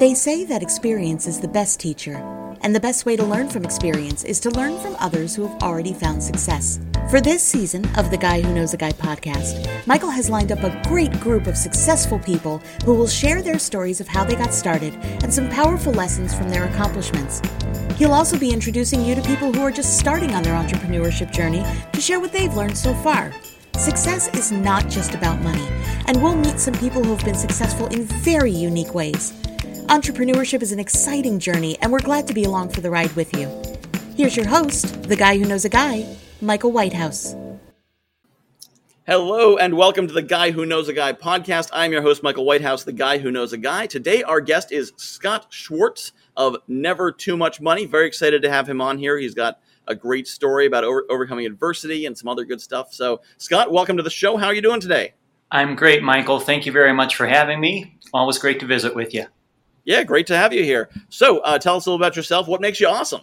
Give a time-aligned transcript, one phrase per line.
[0.00, 2.14] They say that experience is the best teacher,
[2.62, 5.62] and the best way to learn from experience is to learn from others who have
[5.62, 6.80] already found success.
[7.10, 10.62] For this season of the Guy Who Knows a Guy podcast, Michael has lined up
[10.62, 14.54] a great group of successful people who will share their stories of how they got
[14.54, 17.42] started and some powerful lessons from their accomplishments.
[17.96, 21.62] He'll also be introducing you to people who are just starting on their entrepreneurship journey
[21.92, 23.34] to share what they've learned so far.
[23.76, 25.68] Success is not just about money,
[26.06, 29.34] and we'll meet some people who have been successful in very unique ways.
[29.90, 33.36] Entrepreneurship is an exciting journey, and we're glad to be along for the ride with
[33.36, 33.50] you.
[34.16, 36.06] Here's your host, the guy who knows a guy,
[36.40, 37.34] Michael Whitehouse.
[39.04, 41.70] Hello, and welcome to the Guy Who Knows a Guy podcast.
[41.72, 43.88] I'm your host, Michael Whitehouse, the guy who knows a guy.
[43.88, 47.84] Today, our guest is Scott Schwarz of Never Too Much Money.
[47.84, 49.18] Very excited to have him on here.
[49.18, 52.94] He's got a great story about over- overcoming adversity and some other good stuff.
[52.94, 54.36] So, Scott, welcome to the show.
[54.36, 55.14] How are you doing today?
[55.50, 56.38] I'm great, Michael.
[56.38, 57.98] Thank you very much for having me.
[58.14, 59.26] Always great to visit with you.
[59.90, 60.88] Yeah, great to have you here.
[61.08, 62.46] So, uh, tell us a little about yourself.
[62.46, 63.22] What makes you awesome?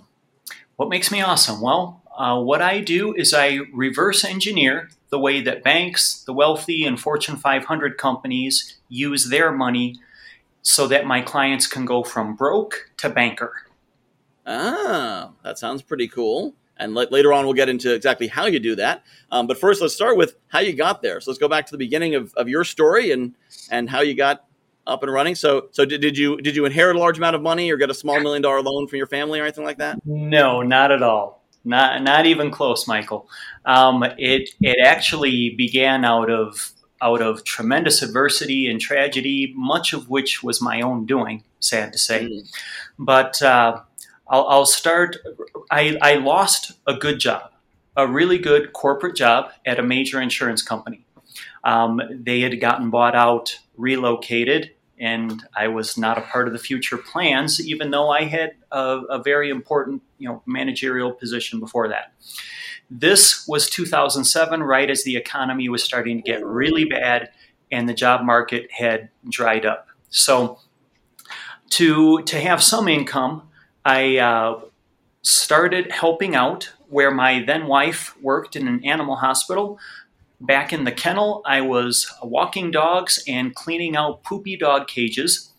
[0.76, 1.62] What makes me awesome?
[1.62, 6.84] Well, uh, what I do is I reverse engineer the way that banks, the wealthy,
[6.84, 9.96] and Fortune 500 companies use their money
[10.62, 13.54] so that my clients can go from broke to banker.
[14.46, 16.54] Ah, that sounds pretty cool.
[16.76, 19.04] And later on, we'll get into exactly how you do that.
[19.32, 21.22] Um, but first, let's start with how you got there.
[21.22, 23.36] So let's go back to the beginning of, of your story and
[23.72, 24.47] and how you got
[24.88, 25.36] up and running.
[25.36, 27.90] So, so did, did you did you inherit a large amount of money or get
[27.90, 30.00] a small million dollar loan from your family or anything like that?
[30.06, 31.44] No, not at all.
[31.64, 33.30] Not not even close, Michael.
[33.66, 36.72] Um, it it actually began out of
[37.02, 41.44] out of tremendous adversity and tragedy, much of which was my own doing.
[41.60, 42.50] Sad to say, mm.
[42.98, 43.82] but uh,
[44.30, 45.18] I'll, I'll start.
[45.72, 47.52] I, I lost a good job,
[47.96, 51.06] a really good corporate job at a major insurance company.
[51.64, 56.60] Um, they had gotten bought out, relocated, and I was not a part of the
[56.60, 61.88] future plans, even though I had a, a, very important, you know, managerial position before
[61.90, 62.14] that.
[62.90, 67.30] This was 2007, right as the economy was starting to get really bad
[67.72, 69.88] and the job market had dried up.
[70.10, 70.60] So,
[71.72, 73.50] to to have some income,
[73.84, 74.62] I uh,
[75.22, 79.78] started helping out where my then wife worked in an animal hospital
[80.40, 85.52] Back in the kennel, I was walking dogs and cleaning out poopy dog cages.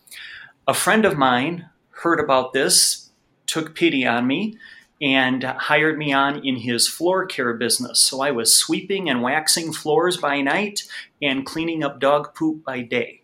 [0.67, 3.09] A friend of mine heard about this,
[3.45, 4.57] took pity on me,
[5.01, 7.99] and hired me on in his floor care business.
[7.99, 10.83] So I was sweeping and waxing floors by night
[11.21, 13.23] and cleaning up dog poop by day.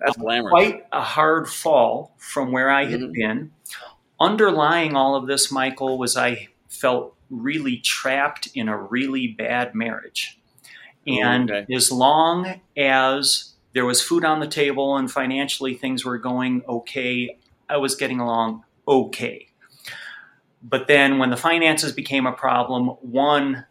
[0.00, 0.50] That's glamorous.
[0.50, 3.12] Quite a hard fall from where I had mm-hmm.
[3.12, 3.52] been.
[4.20, 10.37] Underlying all of this, Michael, was I felt really trapped in a really bad marriage.
[11.08, 11.74] And okay.
[11.74, 17.38] as long as there was food on the table and financially things were going okay,
[17.68, 19.48] I was getting along okay.
[20.62, 23.64] But then when the finances became a problem, one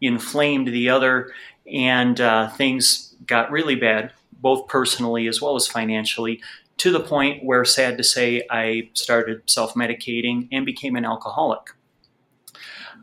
[0.00, 1.32] inflamed the other,
[1.72, 6.42] and uh, things got really bad, both personally as well as financially,
[6.78, 11.70] to the point where, sad to say, I started self medicating and became an alcoholic.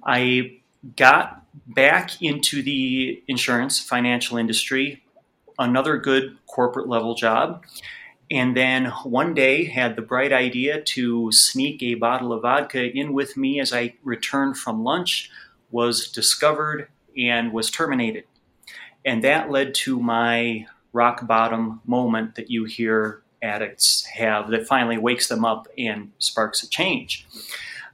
[0.06, 0.59] I
[0.95, 5.03] got back into the insurance financial industry,
[5.59, 7.63] another good corporate level job.
[8.31, 13.13] And then one day had the bright idea to sneak a bottle of vodka in
[13.13, 15.29] with me as I returned from lunch,
[15.71, 18.25] was discovered and was terminated.
[19.05, 24.97] And that led to my rock bottom moment that you hear addicts have that finally
[24.97, 27.27] wakes them up and sparks a change.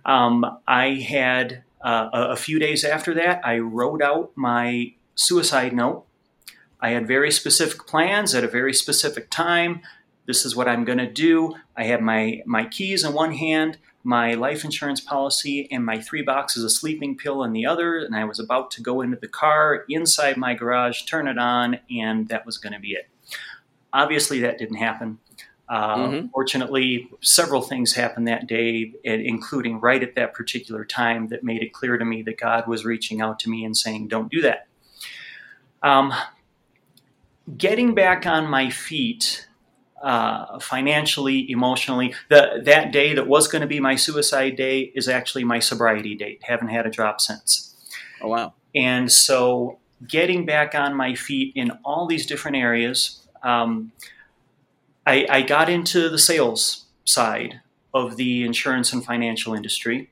[0.06, 6.06] Um, I had uh, a, few days after that, I wrote out my suicide note.
[6.82, 9.82] I had very specific plans at a very specific time.
[10.26, 11.56] This is what I'm going to do.
[11.76, 16.22] I had my, my keys in one hand, my life insurance policy, and my three
[16.22, 17.98] boxes of sleeping pill in the other.
[17.98, 21.80] And I was about to go into the car inside my garage, turn it on,
[21.90, 23.10] and that was going to be it.
[23.92, 25.20] Obviously, that didn't happen.
[25.70, 26.28] Uh, mm-hmm.
[26.34, 31.74] Fortunately, several things happened that day, including right at that particular time, that made it
[31.74, 34.68] clear to me that God was reaching out to me and saying, Don't do that.
[35.84, 36.12] Um,
[37.56, 39.48] getting back on my feet
[40.02, 45.08] uh, financially, emotionally, the, that day that was going to be my suicide day is
[45.08, 46.42] actually my sobriety date.
[46.44, 47.76] Haven't had a drop since.
[48.22, 48.54] Oh, wow.
[48.74, 49.78] And so
[50.08, 53.22] getting back on my feet in all these different areas.
[53.44, 53.92] Um,
[55.10, 57.62] I, I got into the sales side
[57.96, 60.12] of the insurance and financial industry,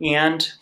[0.00, 0.52] and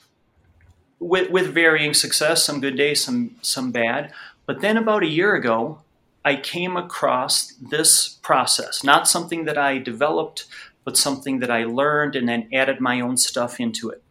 [0.99, 4.13] with, with varying success, some good days, some some bad.
[4.45, 5.83] But then about a year ago,
[6.25, 10.47] I came across this process, not something that I developed,
[10.85, 14.03] but something that I learned and then added my own stuff into it.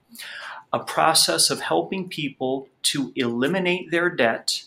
[0.71, 4.63] A process of helping people to eliminate their debt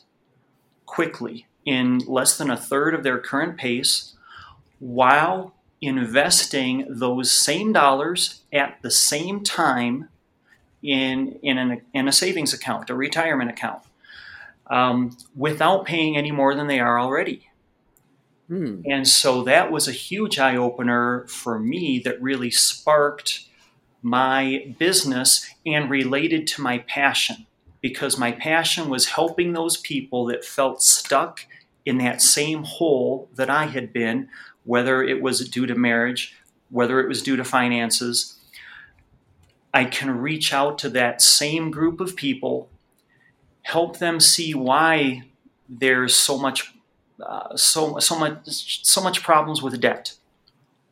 [0.84, 4.16] quickly in less than a third of their current pace
[4.80, 10.08] while investing those same dollars at the same time
[10.82, 13.82] in, in, an, in a savings account, a retirement account,
[14.66, 17.48] um, without paying any more than they are already.
[18.48, 18.80] Hmm.
[18.84, 23.44] And so that was a huge eye opener for me that really sparked
[24.02, 27.46] my business and related to my passion
[27.80, 31.46] because my passion was helping those people that felt stuck
[31.86, 34.28] in that same hole that I had been,
[34.70, 36.36] whether it was due to marriage,
[36.68, 38.38] whether it was due to finances.
[39.74, 42.68] I can reach out to that same group of people,
[43.62, 45.24] help them see why
[45.68, 46.72] there's so much,
[47.20, 50.14] uh, so so much, so much problems with debt.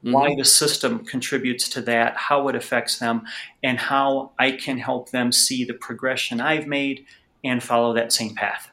[0.03, 0.13] Mm-hmm.
[0.13, 3.23] Why the system contributes to that, how it affects them,
[3.63, 7.07] and how I can help them see the progression I've made
[7.45, 8.73] and follow that same path.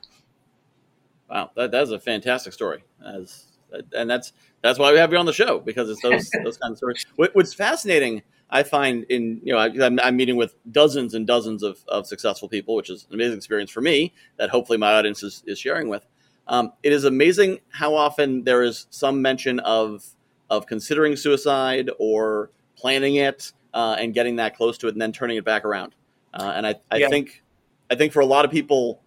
[1.29, 2.83] Wow, that, that's a fantastic story.
[3.05, 3.45] As,
[3.93, 4.33] and that's
[4.65, 7.05] that's why we have you on the show because it's those those kind of stories.
[7.15, 11.27] What, what's fascinating, I find in you know I, am I'm meeting with dozens and
[11.27, 14.93] dozens of, of successful people, which is an amazing experience for me that hopefully my
[14.93, 16.05] audience is, is sharing with.
[16.47, 20.05] Um, it is amazing how often there is some mention of
[20.49, 25.11] of considering suicide or planning it uh, and getting that close to it and then
[25.11, 25.93] turning it back around.
[26.33, 27.09] Uh, and I, I yeah.
[27.09, 27.43] think
[27.91, 29.01] I think for a lot of people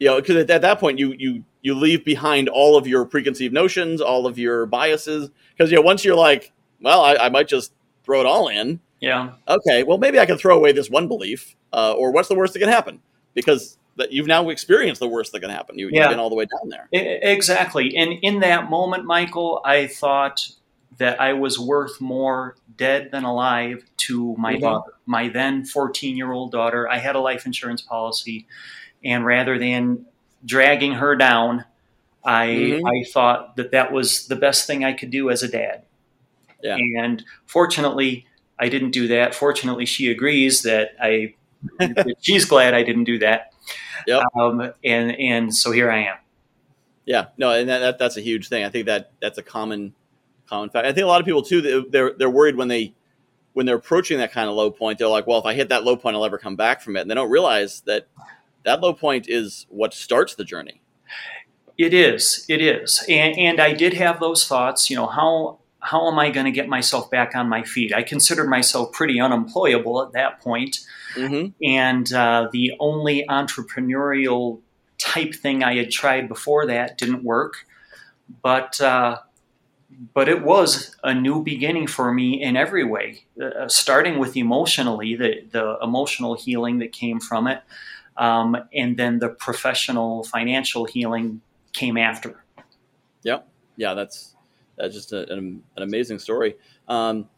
[0.00, 3.54] you know, because at that point you you you leave behind all of your preconceived
[3.54, 7.46] notions, all of your biases, because you know once you're like, well, I, I, might
[7.46, 8.80] just throw it all in.
[8.98, 9.32] Yeah.
[9.46, 9.82] Okay.
[9.82, 12.60] Well, maybe I can throw away this one belief, uh, or what's the worst that
[12.60, 13.00] can happen?
[13.34, 15.78] Because that you've now experienced the worst that can happen.
[15.78, 16.88] You, have been all the way down there.
[16.92, 17.94] Exactly.
[17.96, 20.48] And in that moment, Michael, I thought
[20.96, 24.62] that I was worth more dead than alive to my mm-hmm.
[24.62, 26.88] daughter, my then 14 year old daughter.
[26.88, 28.46] I had a life insurance policy
[29.04, 30.06] and rather than
[30.44, 31.64] dragging her down,
[32.24, 32.86] I mm-hmm.
[32.86, 35.84] I thought that that was the best thing I could do as a dad.
[36.62, 36.76] Yeah.
[36.98, 38.26] And fortunately,
[38.58, 39.34] I didn't do that.
[39.34, 41.34] Fortunately, she agrees that I
[42.20, 43.54] she's glad I didn't do that.
[44.06, 44.22] Yep.
[44.38, 46.16] Um, and and so here I am.
[47.06, 47.26] Yeah.
[47.38, 48.64] No, and that, that, that's a huge thing.
[48.64, 49.94] I think that that's a common
[50.46, 50.86] common fact.
[50.86, 52.94] I think a lot of people too they're they're worried when they
[53.52, 54.98] when they're approaching that kind of low point.
[54.98, 57.00] They're like, well, if I hit that low point, I'll ever come back from it.
[57.00, 58.06] And they don't realize that
[58.64, 60.82] that low point is what starts the journey.
[61.78, 62.44] It is.
[62.48, 63.04] It is.
[63.08, 64.90] And, and I did have those thoughts.
[64.90, 67.94] You know, how how am I going to get myself back on my feet?
[67.94, 70.80] I considered myself pretty unemployable at that point.
[71.14, 71.52] Mm-hmm.
[71.64, 74.60] And uh, the only entrepreneurial
[74.98, 77.66] type thing I had tried before that didn't work.
[78.42, 79.20] But uh,
[80.14, 85.16] but it was a new beginning for me in every way, uh, starting with emotionally,
[85.16, 87.62] the, the emotional healing that came from it,
[88.20, 91.40] um, and then the professional financial healing
[91.72, 92.44] came after.
[93.22, 93.38] Yeah,
[93.76, 94.36] yeah, that's
[94.76, 96.56] that's just a, an, an, amazing story.
[96.86, 97.28] Um,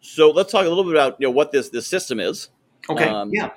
[0.00, 2.50] so let's talk a little bit about you know what this this system is.
[2.90, 3.08] Okay.
[3.08, 3.50] Um, yeah.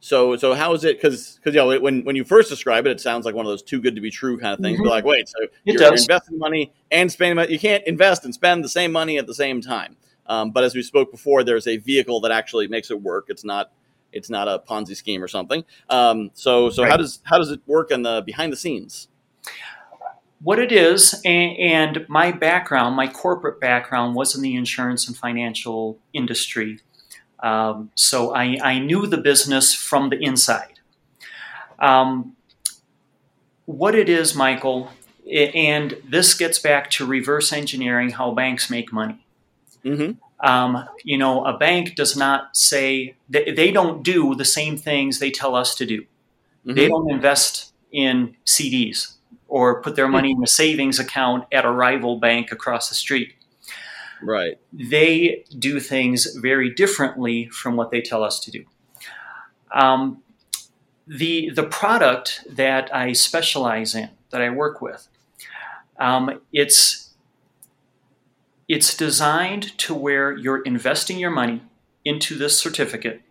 [0.00, 1.00] So so how is it?
[1.00, 3.50] Because because you know when when you first describe it, it sounds like one of
[3.50, 4.76] those too good to be true kind of things.
[4.76, 4.84] Mm-hmm.
[4.84, 7.50] But like, wait, so you're, you're, investing money and spending money.
[7.50, 9.96] You can't invest and spend the same money at the same time.
[10.26, 13.26] Um, but as we spoke before, there's a vehicle that actually makes it work.
[13.28, 13.72] It's not
[14.12, 15.64] it's not a Ponzi scheme or something.
[15.88, 16.90] Um, so so right.
[16.90, 19.08] how does how does it work on the behind the scenes?
[20.42, 25.16] What it is, and, and my background, my corporate background, was in the insurance and
[25.16, 26.80] financial industry.
[27.40, 30.80] Um, so I, I, knew the business from the inside.
[31.78, 32.36] Um,
[33.66, 34.90] what it is, Michael,
[35.30, 39.24] and this gets back to reverse engineering how banks make money.
[39.84, 40.12] Mm-hmm.
[40.42, 45.20] Um, you know, a bank does not say they, they, don't do the same things
[45.20, 46.02] they tell us to do.
[46.02, 46.74] Mm-hmm.
[46.74, 49.14] They don't invest in CDs
[49.46, 53.34] or put their money in a savings account at a rival bank across the street.
[54.22, 54.58] Right.
[54.72, 58.64] They do things very differently from what they tell us to do.
[59.72, 60.22] Um,
[61.06, 65.08] the the product that I specialize in, that I work with,
[65.98, 67.01] um, it's
[68.68, 71.62] it's designed to where you're investing your money
[72.04, 73.22] into this certificate.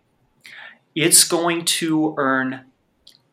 [0.94, 2.64] It's going to earn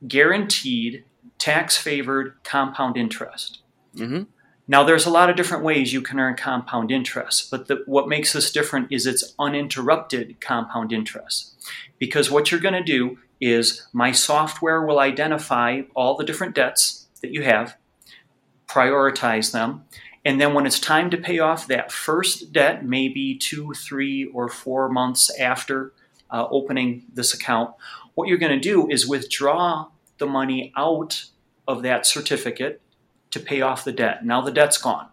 [0.07, 1.03] guaranteed
[1.37, 3.59] tax favored compound interest.
[3.95, 4.23] Mm-hmm.
[4.67, 8.07] Now, there's a lot of different ways you can earn compound interest, but the, what
[8.07, 11.55] makes this different is it's uninterrupted compound interest.
[11.97, 17.07] Because what you're going to do is my software will identify all the different debts
[17.21, 17.77] that you have,
[18.67, 19.85] prioritize them.
[20.25, 24.49] And then when it's time to pay off that first debt, maybe two, three, or
[24.49, 25.93] four months after
[26.29, 27.73] uh, opening this account,
[28.15, 31.25] what you're going to do is withdraw the money out
[31.67, 32.81] of that certificate
[33.31, 34.25] to pay off the debt.
[34.25, 35.07] Now the debt's gone.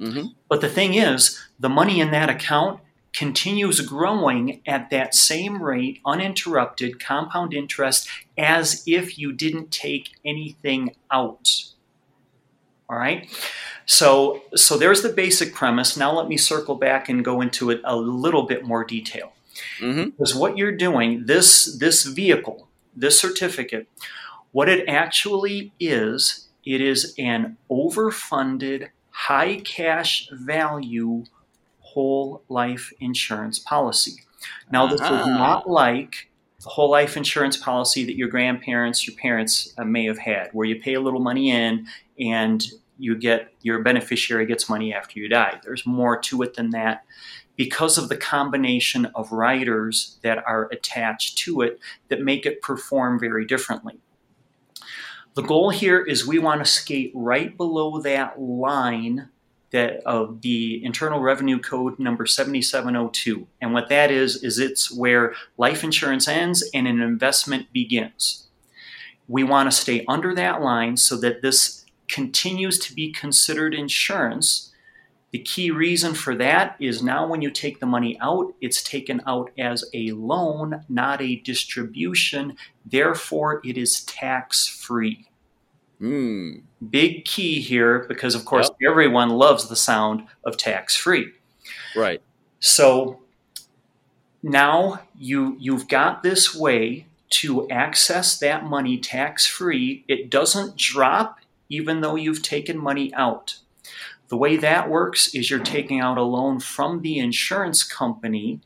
[0.00, 0.28] Mm-hmm.
[0.48, 2.80] But the thing is, the money in that account
[3.12, 8.08] continues growing at that same rate, uninterrupted compound interest,
[8.38, 11.64] as if you didn't take anything out.
[12.88, 13.28] All right.
[13.86, 15.96] So, so there's the basic premise.
[15.96, 19.32] Now let me circle back and go into it a little bit more detail.
[19.80, 20.10] Mm-hmm.
[20.10, 23.88] Because what you're doing, this this vehicle, this certificate,
[24.52, 31.24] what it actually is, it is an overfunded, high cash value
[31.80, 34.22] whole life insurance policy.
[34.70, 35.20] Now, this uh-huh.
[35.20, 36.28] is not like
[36.68, 40.80] whole life insurance policy that your grandparents, your parents uh, may have had, where you
[40.80, 41.86] pay a little money in
[42.18, 42.66] and
[42.98, 45.60] you get your beneficiary gets money after you die.
[45.64, 47.04] There's more to it than that
[47.56, 53.18] because of the combination of riders that are attached to it that make it perform
[53.18, 53.98] very differently.
[55.34, 59.30] The goal here is we want to skate right below that line
[59.72, 63.46] that of the Internal Revenue Code number 7702.
[63.60, 68.48] And what that is is it's where life insurance ends and an investment begins.
[69.28, 74.70] We want to stay under that line so that this continues to be considered insurance.
[75.30, 79.22] The key reason for that is now when you take the money out, it's taken
[79.26, 82.56] out as a loan, not a distribution.
[82.84, 85.26] Therefore, it is tax free.
[86.02, 86.62] Mm.
[86.90, 88.90] Big key here because, of course, yep.
[88.90, 91.32] everyone loves the sound of tax free.
[91.94, 92.20] Right.
[92.58, 93.20] So
[94.42, 100.04] now you you've got this way to access that money tax free.
[100.08, 103.58] It doesn't drop even though you've taken money out.
[104.28, 108.60] The way that works is you're taking out a loan from the insurance company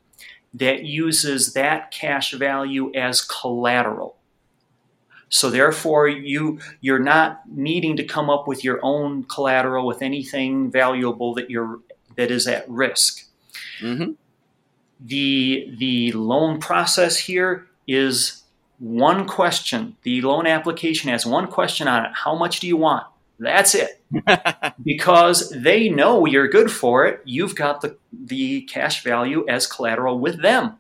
[0.53, 4.16] that uses that cash value as collateral.
[5.29, 10.71] So therefore you you're not needing to come up with your own collateral with anything
[10.71, 11.81] valuable that you're
[12.17, 13.25] that is at risk.
[13.81, 14.13] Mm-hmm.
[15.01, 18.43] The the loan process here is
[18.79, 19.97] one question.
[20.03, 22.13] The loan application has one question on it.
[22.15, 23.07] How much do you want?
[23.39, 24.03] That's it.
[24.83, 27.21] because they know you're good for it.
[27.25, 30.79] You've got the the cash value as collateral with them.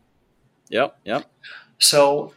[0.68, 1.30] Yep, yep.
[1.78, 2.32] So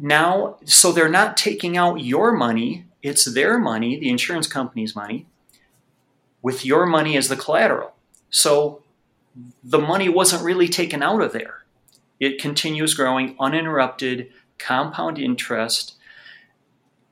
[0.00, 5.26] now, so they're not taking out your money, it's their money, the insurance company's money,
[6.42, 7.94] with your money as the collateral.
[8.30, 8.82] So
[9.62, 11.64] the money wasn't really taken out of there.
[12.18, 15.96] It continues growing uninterrupted, compound interest,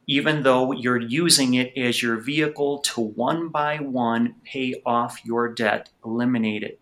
[0.06, 5.52] even though you're using it as your vehicle to one by one pay off your
[5.52, 6.80] debt, eliminate it.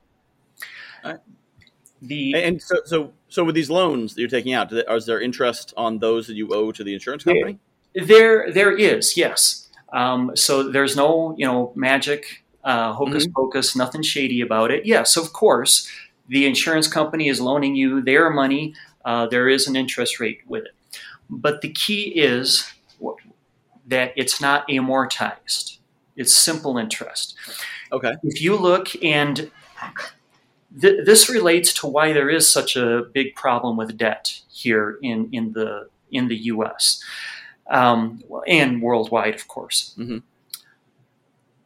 [2.03, 5.75] The and so, so so with these loans that you're taking out, is there interest
[5.76, 7.59] on those that you owe to the insurance company?
[7.95, 9.69] There, there is, yes.
[9.93, 13.35] Um, so there's no, you know, magic, uh, hocus mm-hmm.
[13.35, 14.87] pocus, nothing shady about it.
[14.87, 15.87] Yes, of course,
[16.28, 18.75] the insurance company is loaning you their money.
[19.05, 22.73] Uh, there is an interest rate with it, but the key is
[23.87, 25.76] that it's not amortized.
[26.16, 27.37] It's simple interest.
[27.93, 28.14] Okay.
[28.23, 29.50] If you look and
[30.81, 35.29] th- this relates to why there is such a big problem with debt here in,
[35.33, 37.03] in the in the U.S.
[37.69, 39.95] Um, and worldwide, of course.
[39.99, 40.19] Mm-hmm.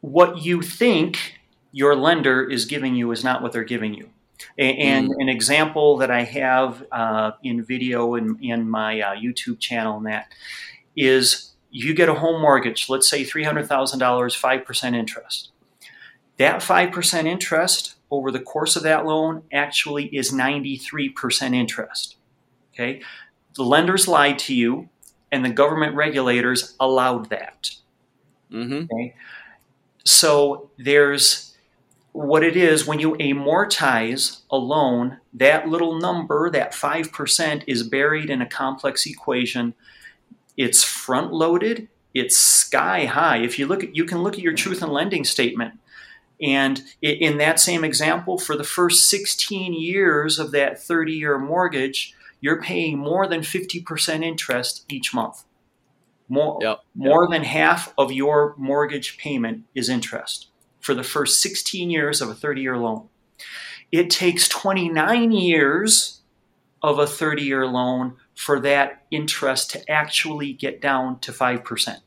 [0.01, 1.39] What you think
[1.71, 4.09] your lender is giving you is not what they're giving you.
[4.57, 5.13] And mm.
[5.19, 10.05] an example that I have uh, in video in, in my uh, YouTube channel and
[10.07, 10.31] that
[10.95, 13.67] is you get a home mortgage, let's say $300,000,
[13.97, 15.51] 5% interest.
[16.37, 22.17] That 5% interest over the course of that loan actually is 93% interest.
[22.73, 23.01] Okay?
[23.55, 24.89] The lenders lied to you,
[25.31, 27.71] and the government regulators allowed that.
[28.51, 28.83] Mm-hmm.
[28.83, 29.15] Okay?
[30.03, 31.55] So there's
[32.11, 38.29] what it is when you amortize a loan, that little number, that 5%, is buried
[38.29, 39.73] in a complex equation.
[40.57, 43.37] It's front loaded, it's sky high.
[43.37, 45.79] If you look at, you can look at your truth and lending statement
[46.41, 52.15] and in that same example, for the first 16 years of that 30 year mortgage,
[52.39, 55.43] you're paying more than 50% interest each month.
[56.27, 56.79] More, yep.
[56.95, 60.47] more than half of your mortgage payment is interest
[60.79, 63.07] for the first 16 years of a 30 year loan.
[63.91, 66.21] It takes 29 years
[66.81, 71.97] of a 30 year loan for that interest to actually get down to 5%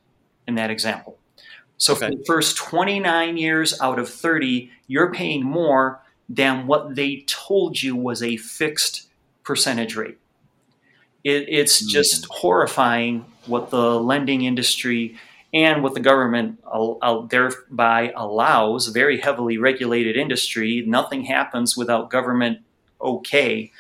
[0.49, 1.19] in that example.
[1.77, 2.07] So okay.
[2.07, 7.83] for the first 29 years out of 30, you're paying more than what they told
[7.83, 9.09] you was a fixed
[9.43, 10.19] percentage rate.
[11.23, 11.91] It, it's mm-hmm.
[11.91, 15.19] just horrifying what the lending industry
[15.53, 16.59] and what the government
[17.29, 20.83] thereby allows, very heavily regulated industry.
[20.87, 22.59] Nothing happens without government
[23.01, 23.71] okay.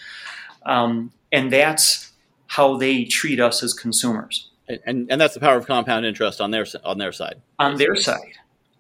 [0.65, 2.13] Um, and that's
[2.47, 4.51] how they treat us as consumers.
[4.69, 7.43] And, and that's the power of compound interest on their on their side.
[7.59, 8.33] On their side.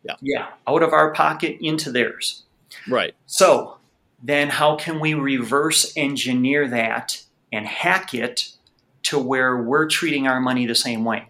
[0.02, 0.16] Yeah.
[0.20, 0.46] Yeah.
[0.66, 2.42] Out of our pocket into theirs.
[2.88, 3.14] Right.
[3.26, 3.78] So
[4.22, 7.22] then how can we reverse engineer that
[7.52, 8.50] and hack it
[9.04, 11.28] to where we're treating our money the same way?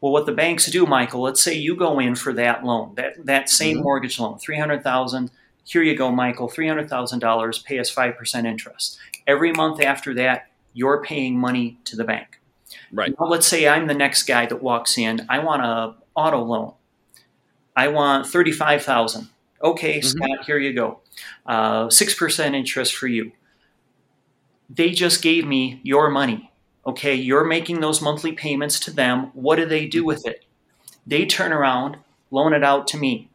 [0.00, 3.24] Well, what the banks do, Michael, let's say you go in for that loan, that,
[3.24, 3.84] that same mm-hmm.
[3.84, 5.30] mortgage loan, 300000
[5.64, 8.98] Here you go, Michael, $300,000, pay us 5% interest.
[9.26, 12.40] Every month after that, you're paying money to the bank.
[12.96, 13.14] Right.
[13.20, 15.26] Now, let's say I'm the next guy that walks in.
[15.28, 16.72] I want a auto loan.
[17.76, 19.28] I want 35000
[19.62, 20.06] Okay, mm-hmm.
[20.06, 21.00] Scott, here you go.
[21.44, 23.32] Uh, 6% interest for you.
[24.70, 26.50] They just gave me your money.
[26.86, 29.30] Okay, you're making those monthly payments to them.
[29.34, 30.44] What do they do with it?
[31.06, 31.98] They turn around,
[32.30, 33.30] loan it out to me.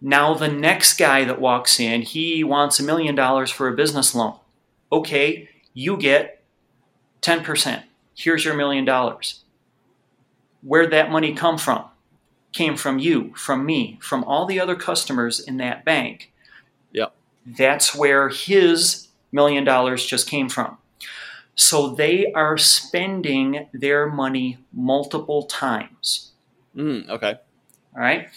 [0.00, 4.14] Now, the next guy that walks in, he wants a million dollars for a business
[4.14, 4.38] loan.
[4.92, 6.43] Okay, you get
[7.24, 7.82] 10%.
[8.14, 9.44] Here's your million dollars.
[10.62, 11.84] Where'd that money come from?
[12.54, 16.32] came from you, from me, from all the other customers in that bank.
[16.92, 17.12] Yep.
[17.44, 20.78] That's where his million dollars just came from.
[21.56, 26.32] So they are spending their money multiple times.
[26.74, 27.34] Mm, okay.
[27.94, 28.28] All right.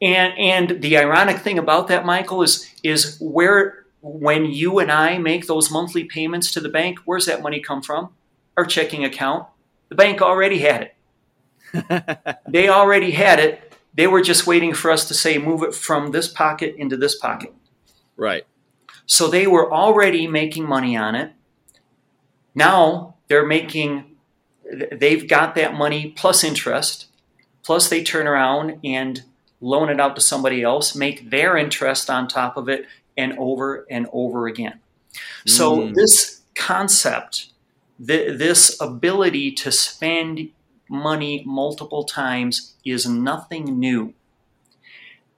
[0.00, 5.16] And and the ironic thing about that, Michael, is is where when you and I
[5.18, 8.10] make those monthly payments to the bank, where's that money come from?
[8.56, 9.46] Our checking account.
[9.88, 10.90] The bank already had
[11.72, 12.36] it.
[12.48, 13.72] they already had it.
[13.94, 17.16] They were just waiting for us to say, move it from this pocket into this
[17.16, 17.54] pocket.
[18.16, 18.44] Right.
[19.06, 21.32] So they were already making money on it.
[22.54, 24.16] Now they're making,
[24.90, 27.06] they've got that money plus interest.
[27.62, 29.22] Plus they turn around and
[29.60, 33.86] loan it out to somebody else, make their interest on top of it, and over
[33.90, 34.80] and over again.
[35.46, 35.94] So mm.
[35.94, 37.48] this concept,
[38.04, 40.50] th- this ability to spend
[40.88, 44.14] money multiple times is nothing new.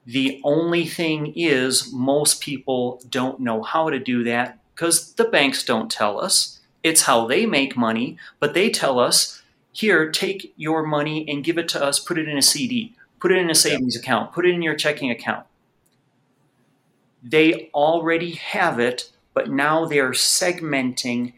[0.05, 5.63] The only thing is, most people don't know how to do that because the banks
[5.63, 6.59] don't tell us.
[6.83, 11.57] It's how they make money, but they tell us here, take your money and give
[11.57, 14.45] it to us, put it in a CD, put it in a savings account, put
[14.45, 15.45] it in your checking account.
[17.27, 21.33] They already have it, but now they're segmenting,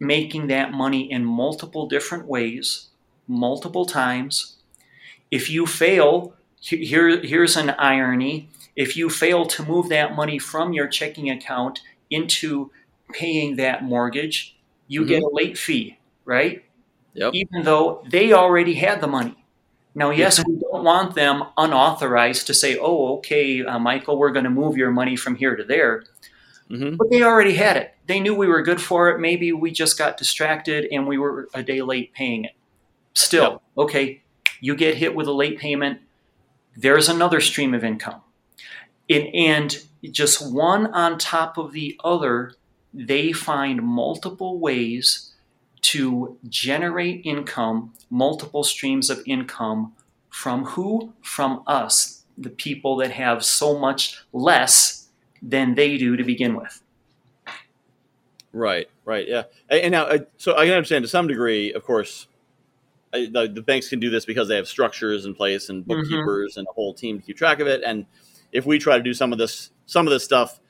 [0.00, 2.88] making that money in multiple different ways
[3.26, 4.56] multiple times.
[5.30, 8.48] If you fail, here, here's an irony.
[8.76, 12.70] If you fail to move that money from your checking account into
[13.12, 14.56] paying that mortgage,
[14.88, 15.08] you mm-hmm.
[15.08, 16.64] get a late fee, right?
[17.14, 17.34] Yep.
[17.34, 19.43] Even though they already had the money.
[19.94, 24.44] Now, yes, we don't want them unauthorized to say, oh, okay, uh, Michael, we're going
[24.44, 26.04] to move your money from here to there.
[26.70, 26.96] Mm-hmm.
[26.96, 27.94] But they already had it.
[28.06, 29.20] They knew we were good for it.
[29.20, 32.52] Maybe we just got distracted and we were a day late paying it.
[33.14, 33.62] Still, yep.
[33.78, 34.22] okay,
[34.60, 36.00] you get hit with a late payment,
[36.76, 38.22] there's another stream of income.
[39.06, 39.78] It, and
[40.10, 42.54] just one on top of the other,
[42.92, 45.33] they find multiple ways
[45.84, 49.92] to generate income, multiple streams of income
[50.30, 51.12] from who?
[51.22, 55.08] From us, the people that have so much less
[55.42, 56.82] than they do to begin with.
[58.52, 59.42] Right, right, yeah.
[59.68, 62.28] And now, uh, so I can understand to some degree, of course,
[63.12, 66.00] the, the, banks can do this because they have structures in place and mm-hmm.
[66.00, 66.60] bookkeepers mm-hmm.
[66.60, 67.82] and a whole team to keep track of it.
[67.84, 68.06] And
[68.52, 70.60] if we try to do some of this, some of this stuff,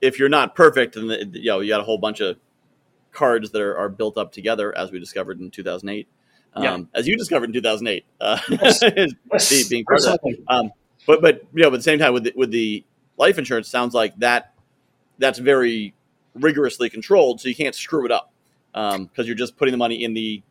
[0.00, 2.36] if you're not perfect, and you know you got a whole bunch of
[3.12, 6.08] cards that are, are built up together, as we discovered in 2008,
[6.54, 6.78] um, yeah.
[6.94, 8.82] as you discovered in 2008, uh, yes.
[9.32, 9.68] yes.
[9.68, 10.36] being part of that.
[10.48, 10.72] Um,
[11.06, 12.84] but but you know, at the same time, with the, with the
[13.16, 14.54] life insurance, sounds like that
[15.18, 15.94] that's very
[16.34, 18.32] rigorously controlled, so you can't screw it up
[18.72, 20.42] because um, you're just putting the money in the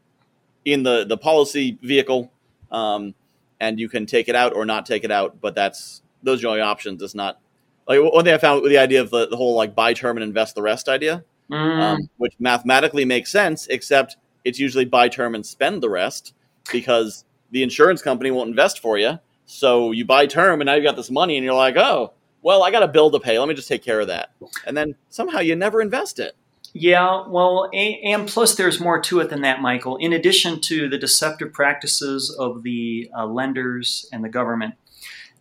[0.65, 2.32] in the the policy vehicle,
[2.72, 3.13] um,
[3.60, 5.39] and you can take it out or not take it out.
[5.41, 7.02] But that's those are the only options.
[7.02, 7.39] It's not
[7.88, 10.17] like one thing I found with the idea of the, the whole like buy term
[10.17, 11.82] and invest the rest idea, mm.
[11.82, 16.34] um, which mathematically makes sense, except it's usually buy term and spend the rest
[16.72, 19.20] because the insurance company won't invest for you.
[19.46, 22.64] So you buy term and now you've got this money and you're like, oh, well,
[22.64, 23.40] I got a bill to pay.
[23.40, 24.32] Let me just take care of that.
[24.66, 26.36] And then somehow you never invest it.
[26.74, 29.98] Yeah, well, and plus there's more to it than that, Michael.
[29.98, 34.76] In addition to the deceptive practices of the uh, lenders and the government,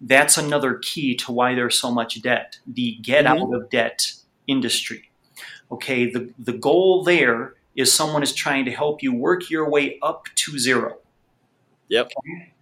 [0.01, 2.59] that's another key to why there's so much debt.
[2.67, 3.43] The get mm-hmm.
[3.43, 4.13] out of debt
[4.47, 5.11] industry.
[5.71, 9.99] Okay, the, the goal there is someone is trying to help you work your way
[10.03, 10.99] up to zero.
[11.89, 12.07] Yep.
[12.19, 12.53] Okay?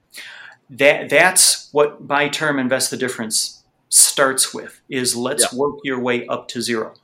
[0.70, 5.52] That that's what buy term invest the difference starts with is let's yep.
[5.52, 6.94] work your way up to zero.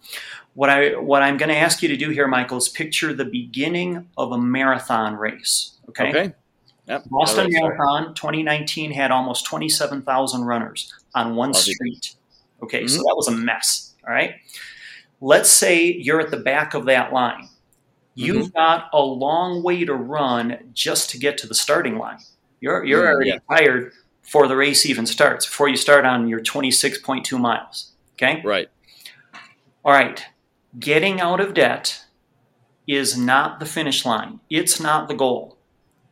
[0.54, 3.24] What I what I'm going to ask you to do here, Michael, is picture the
[3.24, 5.78] beginning of a marathon race.
[5.88, 6.08] Okay.
[6.08, 6.34] Okay.
[6.88, 7.04] Yep.
[7.08, 12.16] Boston Marathon 2019 had almost 27,000 runners on one street.
[12.64, 12.88] Okay, mm-hmm.
[12.88, 13.94] so that was a mess.
[14.04, 14.34] All right.
[15.20, 17.48] Let's say you're at the back of that line.
[18.14, 18.58] You've mm-hmm.
[18.58, 22.18] got a long way to run just to get to the starting line.
[22.60, 23.38] You're you're mm, already yeah.
[23.48, 27.92] tired before the race even starts, before you start on your 26.2 miles.
[28.14, 28.42] Okay?
[28.44, 28.68] Right.
[29.84, 30.24] All right.
[30.78, 32.04] Getting out of debt
[32.86, 34.40] is not the finish line.
[34.50, 35.58] It's not the goal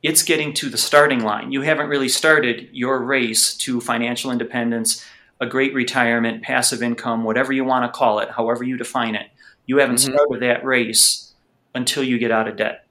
[0.03, 1.51] it's getting to the starting line.
[1.53, 5.05] You haven't really started your race to financial independence,
[5.41, 9.29] a great retirement, passive income, whatever you want to call it, however you define it.
[9.67, 10.15] You haven't mm-hmm.
[10.15, 11.35] started that race
[11.75, 12.87] until you get out of debt.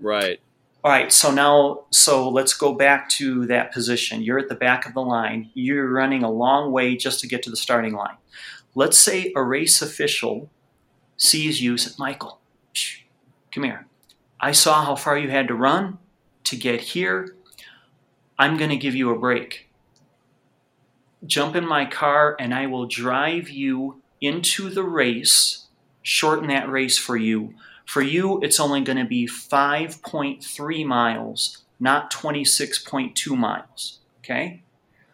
[0.00, 0.40] Right.
[0.84, 4.22] All right, so now, so let's go back to that position.
[4.22, 5.50] You're at the back of the line.
[5.54, 8.16] You're running a long way just to get to the starting line.
[8.74, 10.48] Let's say a race official
[11.16, 12.40] sees you, says, Michael,
[12.72, 13.00] shh,
[13.52, 13.86] come here.
[14.40, 15.98] I saw how far you had to run
[16.44, 17.34] to get here.
[18.38, 19.67] I'm going to give you a break.
[21.26, 25.66] Jump in my car and I will drive you into the race,
[26.02, 27.54] shorten that race for you.
[27.84, 33.98] For you, it's only going to be 5.3 miles, not 26.2 miles.
[34.20, 34.62] Okay?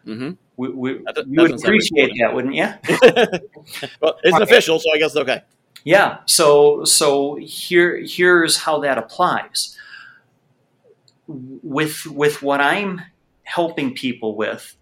[0.05, 0.31] Mm-hmm.
[0.57, 2.65] We, we, that, you would appreciate that, wouldn't you?
[4.01, 4.43] well, it's okay.
[4.43, 5.41] official, so I guess it's okay.
[5.85, 6.17] Yeah.
[6.25, 9.77] So so here here's how that applies
[11.27, 13.01] with with what I'm
[13.43, 14.75] helping people with,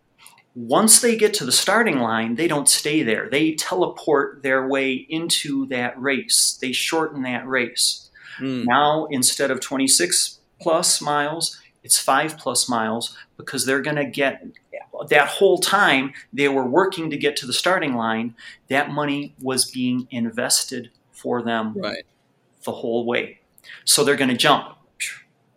[0.56, 3.30] once they get to the starting line, they don't stay there.
[3.30, 6.58] They teleport their way into that race.
[6.62, 8.10] They shorten that race.
[8.40, 8.66] Mm.
[8.66, 14.46] Now, instead of 26 plus miles, it's five plus miles because they're going to get
[15.10, 18.36] that whole time they were working to get to the starting line,
[18.70, 22.06] that money was being invested for them right.
[22.64, 23.40] the whole way.
[23.86, 24.78] So they're going to jump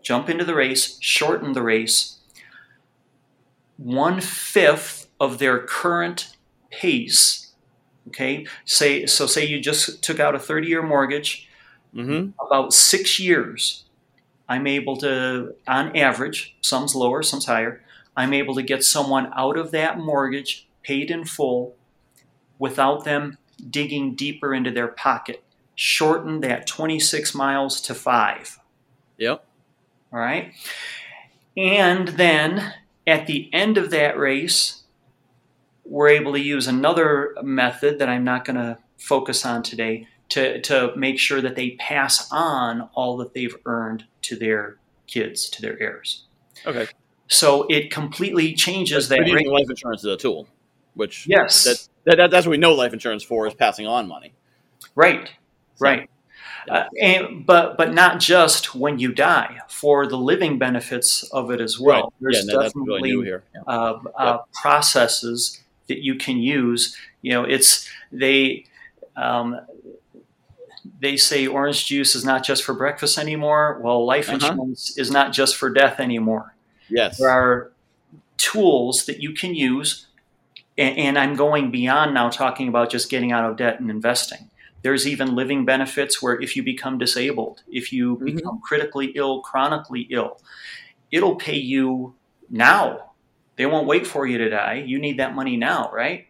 [0.03, 2.16] jump into the race, shorten the race,
[3.77, 6.37] one fifth of their current
[6.71, 7.53] pace.
[8.09, 9.27] Okay, say so.
[9.27, 11.49] Say you just took out a thirty-year mortgage.
[11.95, 12.31] Mm-hmm.
[12.45, 13.85] About six years,
[14.49, 17.83] I'm able to, on average, some's lower, some's higher.
[18.17, 21.75] I'm able to get someone out of that mortgage paid in full
[22.59, 23.39] without them
[23.71, 25.43] digging deeper into their pocket.
[25.75, 28.59] Shorten that 26 miles to five.
[29.19, 29.45] Yep.
[30.13, 30.53] All right.
[31.57, 32.75] And then
[33.07, 34.83] at the end of that race,
[35.85, 40.61] we're able to use another method that I'm not going to focus on today to,
[40.63, 45.63] to make sure that they pass on all that they've earned to their kids, to
[45.63, 46.25] their heirs.
[46.67, 46.89] Okay.
[47.29, 49.27] So it completely changes but that.
[49.29, 50.49] Using life insurance as a tool,
[50.95, 51.65] which yes,
[52.05, 54.35] that, that, that's what we know life insurance for is passing on money.
[54.95, 55.29] Right.
[55.77, 56.11] So, right.
[56.69, 61.61] Uh, and, but but not just when you die for the living benefits of it
[61.61, 62.03] as well.
[62.03, 62.13] Right.
[62.21, 63.61] There's yeah, no, definitely really yeah.
[63.67, 66.97] uh, uh, processes that you can use.
[67.23, 68.67] You know, it's they
[69.17, 69.61] um,
[71.01, 73.81] they say orange juice is not just for breakfast anymore.
[73.83, 74.37] Well, life uh-huh.
[74.37, 76.55] insurance is not just for death anymore.
[76.89, 77.73] Yes, there are
[78.39, 80.07] tools that you can use,
[80.77, 84.51] and, and I'm going beyond now talking about just getting out of debt and investing
[84.83, 88.37] there's even living benefits where if you become disabled, if you mm-hmm.
[88.37, 90.41] become critically ill, chronically ill,
[91.11, 92.15] it'll pay you
[92.51, 93.13] now.
[93.57, 94.85] They won't wait for you to die.
[94.87, 96.27] You need that money now, right?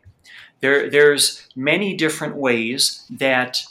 [0.61, 3.63] There, there's many different ways that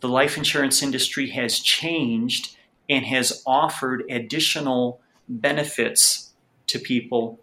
[0.00, 2.56] the life insurance industry has changed
[2.88, 6.32] and has offered additional benefits
[6.66, 7.40] to people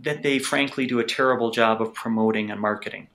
[0.00, 3.08] that they frankly do a terrible job of promoting and marketing.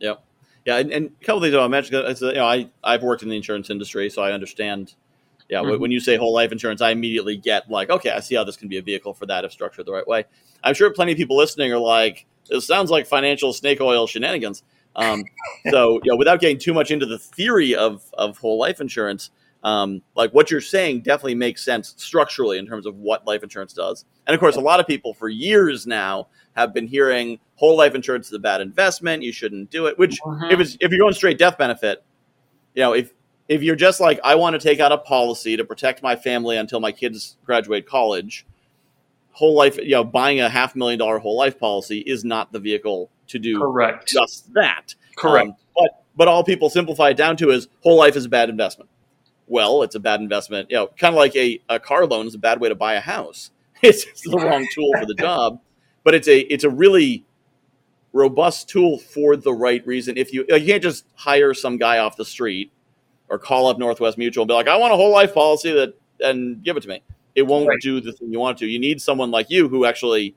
[0.00, 0.22] Yep.
[0.64, 2.20] Yeah, and, and a couple of things I mentioned.
[2.20, 4.94] You know, I I've worked in the insurance industry, so I understand.
[5.48, 5.80] Yeah, mm-hmm.
[5.80, 8.56] when you say whole life insurance, I immediately get like, okay, I see how this
[8.56, 10.24] can be a vehicle for that if structured the right way.
[10.62, 14.62] I'm sure plenty of people listening are like, this sounds like financial snake oil shenanigans.
[14.96, 15.24] Um,
[15.70, 19.30] so, you know, without getting too much into the theory of of whole life insurance,
[19.64, 23.72] um, like what you're saying definitely makes sense structurally in terms of what life insurance
[23.72, 24.04] does.
[24.26, 27.94] And of course, a lot of people for years now have been hearing whole life
[27.94, 29.22] insurance is a bad investment.
[29.22, 29.98] You shouldn't do it.
[29.98, 30.48] Which, uh-huh.
[30.50, 32.04] if it's if you're going straight death benefit,
[32.74, 33.14] you know, if
[33.48, 36.58] if you're just like I want to take out a policy to protect my family
[36.58, 38.46] until my kids graduate college,
[39.32, 42.60] whole life, you know, buying a half million dollar whole life policy is not the
[42.60, 44.94] vehicle to do correct just that.
[45.16, 45.48] Correct.
[45.48, 48.50] Um, but but all people simplify it down to is whole life is a bad
[48.50, 48.90] investment.
[49.46, 50.70] Well, it's a bad investment.
[50.70, 52.94] You know, kind of like a, a car loan is a bad way to buy
[52.94, 53.50] a house.
[53.82, 55.60] It's, it's the wrong tool for the job,
[56.04, 57.26] but it's a it's a really
[58.14, 60.16] robust tool for the right reason.
[60.16, 62.72] If you you can't just hire some guy off the street
[63.28, 65.98] or call up Northwest Mutual and be like, I want a whole life policy that
[66.20, 67.02] and give it to me.
[67.34, 67.78] It won't right.
[67.80, 68.66] do the thing you want to.
[68.66, 70.36] You need someone like you who actually,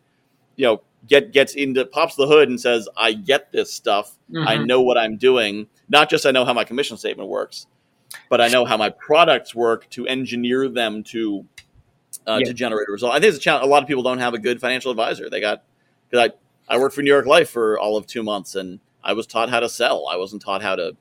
[0.55, 4.17] you know, get gets into pops the hood and says, I get this stuff.
[4.31, 4.47] Mm-hmm.
[4.47, 5.67] I know what I'm doing.
[5.89, 7.67] Not just I know how my commission statement works,
[8.29, 11.45] but I know how my products work to engineer them to
[12.25, 12.47] uh, yeah.
[12.47, 13.13] to generate a result.
[13.13, 13.65] I think it's a challenge.
[13.65, 15.29] A lot of people don't have a good financial advisor.
[15.29, 15.63] They got
[16.09, 19.13] because I I worked for New York Life for all of two months, and I
[19.13, 20.07] was taught how to sell.
[20.11, 20.95] I wasn't taught how to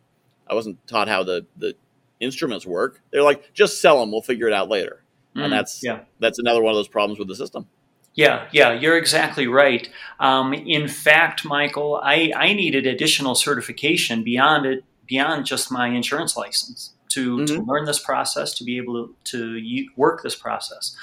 [0.49, 1.75] I wasn't taught how the the
[2.21, 3.01] instruments work.
[3.11, 4.13] They're like, just sell them.
[4.13, 5.03] We'll figure it out later.
[5.35, 6.01] Mm, and that's yeah.
[6.21, 7.67] that's another one of those problems with the system.
[8.15, 9.91] Yeah, yeah, you're exactly right.
[10.21, 16.35] Um, in fact, Michael, I, I needed additional certification beyond it, beyond just my insurance
[16.35, 17.45] license to, mm-hmm.
[17.47, 20.97] to learn this process, to be able to, to work this process.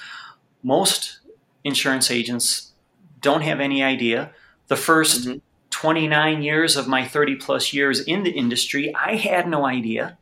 [0.62, 1.20] Most
[1.64, 2.74] insurance agents
[3.22, 4.32] don't have any idea.
[4.68, 5.38] The 1st mm-hmm.
[5.70, 10.18] 29 years of my 30 plus years in the industry, I had no idea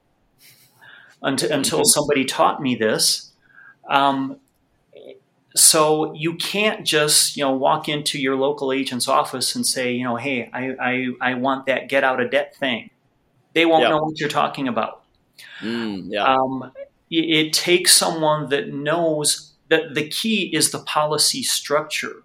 [1.22, 1.86] until, until mm-hmm.
[1.86, 3.32] somebody taught me this.
[3.90, 4.40] Um,
[5.56, 10.04] so you can't just you know walk into your local agent's office and say you
[10.04, 12.90] know hey I I, I want that get out of debt thing.
[13.54, 15.01] They won't know what you're talking about.
[15.62, 16.24] Mm, yeah.
[16.24, 16.72] Um,
[17.10, 22.24] it, it takes someone that knows that the key is the policy structure.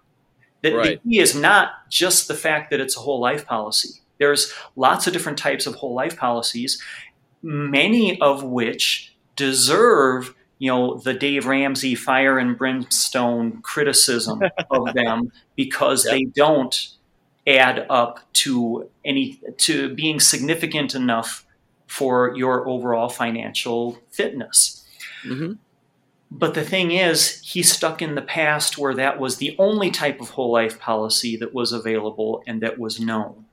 [0.61, 1.03] The, right.
[1.03, 4.01] the key is not just the fact that it's a whole life policy.
[4.19, 6.81] There's lots of different types of whole life policies,
[7.41, 15.31] many of which deserve you know the Dave Ramsey fire and brimstone criticism of them
[15.55, 16.13] because yep.
[16.13, 16.89] they don't
[17.45, 21.45] add up to any to being significant enough
[21.87, 24.85] for your overall financial fitness.
[25.23, 25.53] Mm-hmm.
[26.29, 30.19] But the thing is, he's stuck in the past where that was the only type
[30.19, 33.45] of whole life policy that was available and that was known.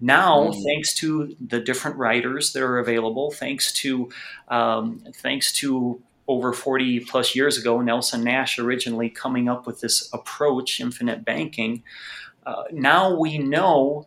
[0.00, 0.62] Now, mm.
[0.62, 4.10] thanks to the different riders that are available, thanks to
[4.48, 10.08] um, thanks to over 40 plus years ago, Nelson Nash originally coming up with this
[10.12, 11.82] approach, infinite banking.
[12.46, 14.06] Uh, now we know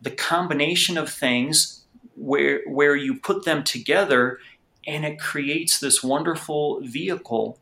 [0.00, 1.83] the combination of things
[2.16, 4.38] where where you put them together,
[4.86, 7.58] and it creates this wonderful vehicle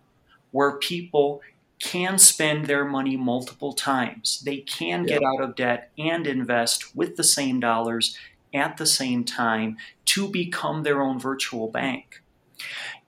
[0.51, 1.41] where people
[1.79, 4.41] can spend their money multiple times.
[4.45, 8.17] They can get out of debt and invest with the same dollars
[8.55, 12.23] at the same time to become their own virtual bank.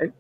[0.01, 0.13] And,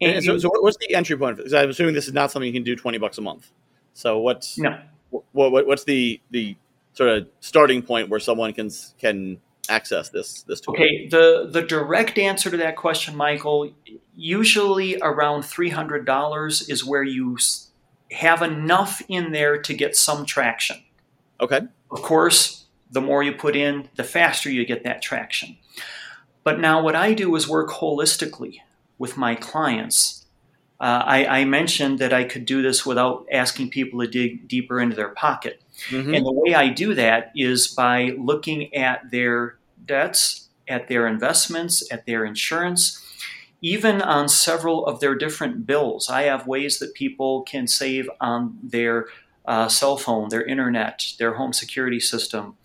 [0.00, 1.38] and so, so, what's the entry point?
[1.38, 3.50] Because I'm assuming this is not something you can do 20 bucks a month.
[3.94, 4.78] So what's no.
[5.10, 6.56] what, what, what's the the
[6.92, 10.74] sort of starting point where someone can can access this this tool?
[10.74, 13.70] Okay, the the direct answer to that question, Michael,
[14.14, 17.38] usually around three hundred dollars is where you
[18.12, 20.82] have enough in there to get some traction.
[21.40, 21.60] Okay.
[21.90, 25.56] Of course, the more you put in, the faster you get that traction.
[26.44, 28.58] But now, what I do is work holistically
[28.98, 30.23] with my clients.
[30.84, 34.78] Uh, I, I, mentioned that I could do this without asking people to dig deeper
[34.78, 35.62] into their pocket.
[35.88, 36.12] Mm-hmm.
[36.12, 41.90] And the way I do that is by looking at their debts, at their investments,
[41.90, 43.02] at their insurance,
[43.62, 46.10] even on several of their different bills.
[46.10, 49.06] I have ways that people can save on their
[49.46, 52.58] uh, cell phone, their internet, their home security system,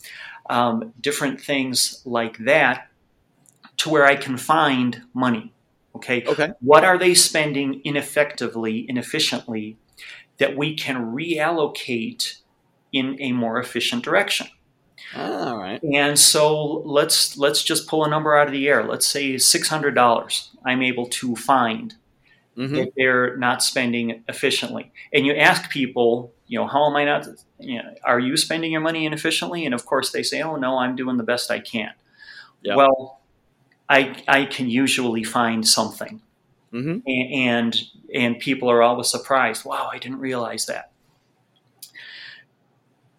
[0.50, 2.90] um, different things like that,
[3.78, 5.54] to where I can find money.
[6.00, 6.24] Okay.
[6.26, 6.52] Okay.
[6.62, 9.78] What are they spending ineffectively, inefficiently,
[10.38, 12.40] that we can reallocate
[12.92, 14.48] in a more efficient direction?
[15.16, 15.82] All right.
[15.84, 18.84] And so let's let's just pull a number out of the air.
[18.84, 20.52] Let's say six hundred dollars.
[20.64, 21.96] I'm able to find
[22.58, 22.76] mm-hmm.
[22.76, 24.92] that they're not spending efficiently.
[25.14, 27.28] And you ask people, you know, how am I not?
[27.60, 29.66] You know, are you spending your money inefficiently?
[29.66, 31.92] And of course, they say, oh no, I'm doing the best I can.
[32.62, 32.78] Yep.
[32.78, 33.19] Well,
[33.90, 36.22] I I can usually find something,
[36.72, 37.00] mm-hmm.
[37.08, 37.82] and
[38.14, 39.66] and people are always surprised.
[39.66, 40.92] Wow, I didn't realize that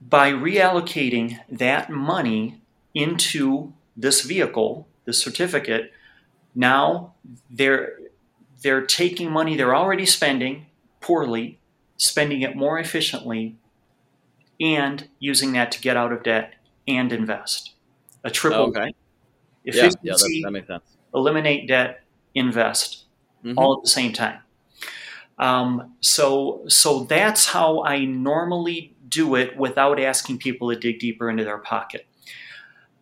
[0.01, 2.61] by reallocating that money
[2.95, 5.93] into this vehicle, this certificate,
[6.55, 7.15] now
[7.51, 7.99] they're
[8.63, 10.67] they're taking money they're already spending
[11.01, 11.59] poorly,
[11.97, 13.57] spending it more efficiently,
[14.61, 16.55] and using that to get out of debt
[16.89, 17.75] and invest.
[18.25, 18.95] A triple okay.
[19.65, 20.83] Efficiency, yeah, yeah that, that makes sense.
[21.15, 22.03] eliminate debt,
[22.35, 23.05] invest
[23.45, 23.59] mm-hmm.
[23.59, 24.41] all at the same time.
[25.39, 31.31] Um, so, so that's how I normally do it without asking people to dig deeper
[31.31, 32.07] into their pocket.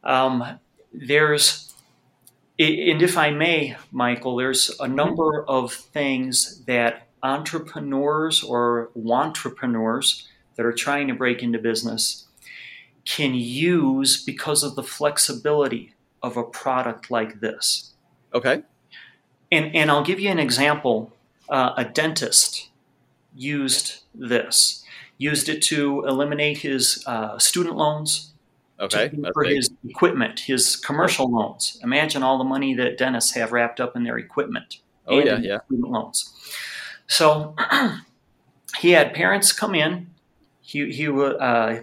[0.05, 0.59] Um,
[0.93, 1.75] there's,
[2.59, 4.95] and if I may, Michael, there's a mm-hmm.
[4.95, 12.27] number of things that entrepreneurs or entrepreneurs that are trying to break into business
[13.05, 17.93] can use because of the flexibility of a product like this.
[18.35, 18.63] Okay.
[19.51, 21.13] And, and I'll give you an example.
[21.49, 22.69] Uh, a dentist
[23.35, 24.85] used this,
[25.17, 28.33] used it to eliminate his uh, student loans,
[28.79, 29.57] okay, for big.
[29.57, 31.81] his equipment, his commercial loans.
[31.83, 34.79] Imagine all the money that dentists have wrapped up in their equipment.
[35.07, 35.61] Oh yeah, yeah.
[35.67, 36.35] Student loans.
[37.07, 37.57] So
[38.79, 40.09] he had parents come in.
[40.61, 41.81] He he uh,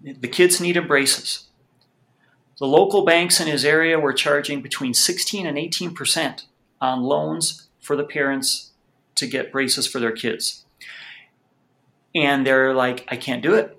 [0.00, 1.48] the kids needed braces.
[2.62, 6.46] The local banks in his area were charging between 16 and 18 percent
[6.80, 8.70] on loans for the parents
[9.16, 10.64] to get braces for their kids.
[12.14, 13.76] And they're like, I can't do it.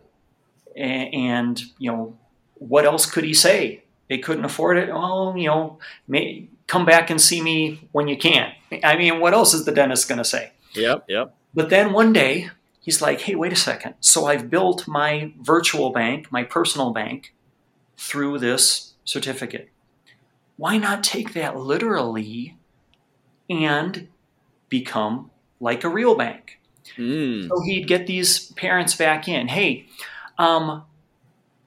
[0.75, 2.17] And, you know,
[2.55, 3.85] what else could he say?
[4.09, 4.89] They couldn't afford it.
[4.91, 8.51] Oh, you know, may, come back and see me when you can.
[8.83, 10.51] I mean, what else is the dentist going to say?
[10.73, 11.33] Yep, yep.
[11.53, 12.49] But then one day,
[12.81, 13.95] he's like, hey, wait a second.
[14.01, 17.33] So I've built my virtual bank, my personal bank,
[17.97, 19.69] through this certificate.
[20.57, 22.57] Why not take that literally
[23.49, 24.07] and
[24.69, 26.59] become like a real bank?
[26.97, 27.47] Mm.
[27.47, 29.47] So he'd get these parents back in.
[29.47, 29.87] Hey,
[30.37, 30.83] um,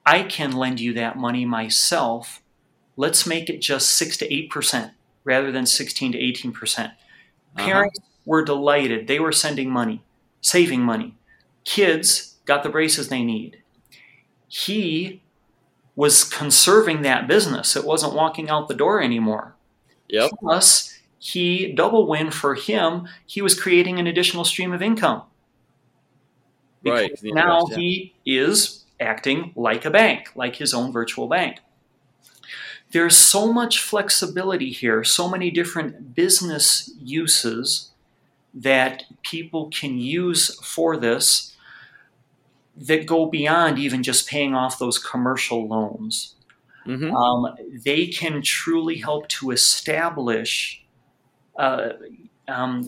[0.05, 2.41] I can lend you that money myself.
[2.95, 6.93] Let's make it just six to eight percent rather than sixteen to eighteen percent.
[7.55, 7.65] Uh-huh.
[7.65, 8.07] Parents uh-huh.
[8.25, 9.07] were delighted.
[9.07, 10.01] They were sending money,
[10.41, 11.15] saving money.
[11.65, 13.61] Kids got the braces they need.
[14.47, 15.21] He
[15.97, 17.75] was conserving that business.
[17.75, 19.55] It wasn't walking out the door anymore.
[20.07, 20.29] Yep.
[20.39, 23.07] Plus, he double win for him.
[23.25, 25.23] He was creating an additional stream of income.
[26.83, 27.33] Because right.
[27.33, 27.77] Now yeah.
[27.77, 31.61] he is acting like a bank, like his own virtual bank.
[32.91, 37.89] There's so much flexibility here, so many different business uses
[38.53, 41.56] that people can use for this
[42.77, 46.35] that go beyond even just paying off those commercial loans.
[46.85, 47.13] Mm-hmm.
[47.13, 50.85] Um, they can truly help to establish
[51.57, 51.89] uh,
[52.47, 52.87] um,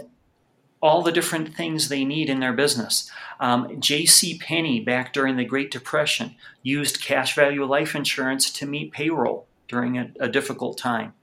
[0.81, 3.11] all the different things they need in their business.
[3.39, 4.37] Um, J.C.
[4.37, 9.97] Penney, back during the Great Depression, used cash value life insurance to meet payroll during
[9.97, 11.13] a, a difficult time.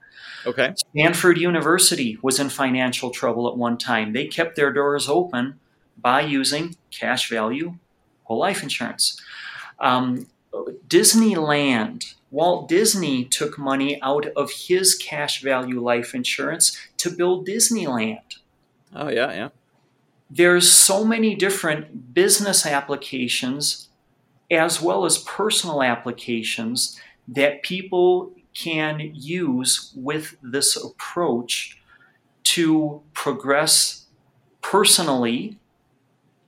[0.45, 0.73] Okay.
[0.77, 4.13] Stanford University was in financial trouble at one time.
[4.13, 5.59] They kept their doors open
[5.97, 7.75] by using cash value
[8.27, 9.19] whole life insurance.
[9.79, 10.27] Um,
[10.87, 18.37] Disneyland, Walt Disney took money out of his cash value life insurance to build Disneyland.
[18.93, 19.49] Oh, yeah, yeah.
[20.29, 23.87] There's so many different business applications
[24.51, 31.79] as well as personal applications that people can use with this approach
[32.43, 34.05] to progress
[34.61, 35.57] personally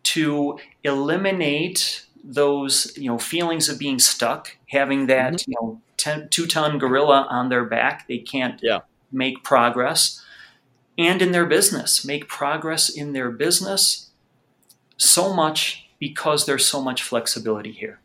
[0.04, 0.58] to
[0.90, 5.52] eliminate those you know feelings of being stuck, having that mm-hmm.
[5.52, 8.08] you know ten, two ton gorilla on their back.
[8.08, 8.80] They can't yeah.
[9.12, 10.24] make progress,
[10.98, 14.10] and in their business, make progress in their business
[14.98, 18.00] so much because there's so much flexibility here.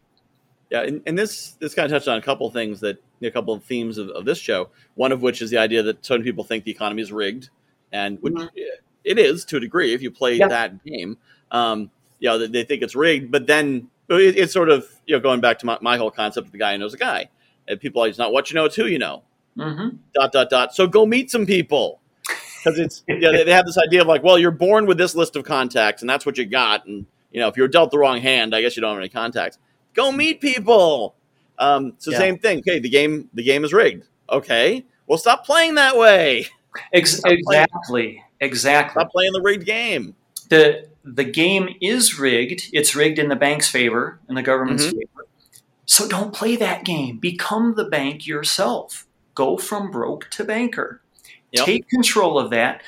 [0.70, 3.30] Yeah, and, and this this kind of touched on a couple of things that a
[3.30, 4.68] couple of themes of, of, this show.
[4.96, 7.50] One of which is the idea that many people think the economy is rigged,
[7.92, 8.56] and which mm-hmm.
[9.04, 10.48] it is to a degree if you play yeah.
[10.48, 11.16] that game
[11.50, 11.90] um,
[12.24, 13.30] you know, they think it's rigged.
[13.30, 16.46] But then it, it's sort of, you know, going back to my, my, whole concept
[16.46, 17.28] of the guy who knows a guy.
[17.68, 19.24] And people it's not what you know, it's who you know.
[19.58, 19.96] Mm-hmm.
[20.14, 20.74] Dot, dot, dot.
[20.74, 22.00] So go meet some people.
[22.22, 25.14] Because it's, yeah, they, they have this idea of like, well, you're born with this
[25.14, 26.86] list of contacts and that's what you got.
[26.86, 29.10] And, you know, if you're dealt the wrong hand, I guess you don't have any
[29.10, 29.58] contacts.
[29.92, 31.14] Go meet people.
[31.58, 32.18] Um, so yeah.
[32.18, 32.60] same thing.
[32.60, 34.08] Okay, the game the game is rigged.
[34.28, 36.46] Okay, well, stop playing that way.
[36.92, 37.70] Ex- exactly.
[37.86, 39.00] Playing, exactly.
[39.00, 40.16] Stop playing the rigged game.
[40.48, 42.70] The the game is rigged.
[42.72, 44.98] It's rigged in the bank's favor and the government's mm-hmm.
[44.98, 45.26] favor.
[45.86, 47.18] So don't play that game.
[47.18, 49.06] Become the bank yourself.
[49.34, 51.02] Go from broke to banker.
[51.52, 51.66] Yep.
[51.66, 52.82] Take control of that.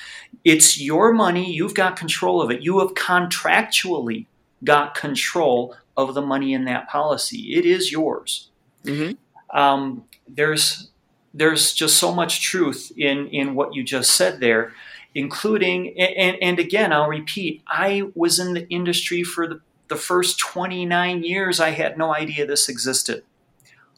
[0.45, 1.53] It's your money.
[1.53, 2.63] You've got control of it.
[2.63, 4.27] You have contractually
[4.65, 7.55] got control of the money in that policy.
[7.55, 8.49] It is yours.
[8.85, 9.57] Mm-hmm.
[9.57, 10.91] Um, there's
[11.35, 14.73] there's just so much truth in in what you just said there
[15.17, 20.39] including, and, and again, I'll repeat, I was in the industry for the, the first
[20.39, 21.59] 29 years.
[21.59, 23.25] I had no idea this existed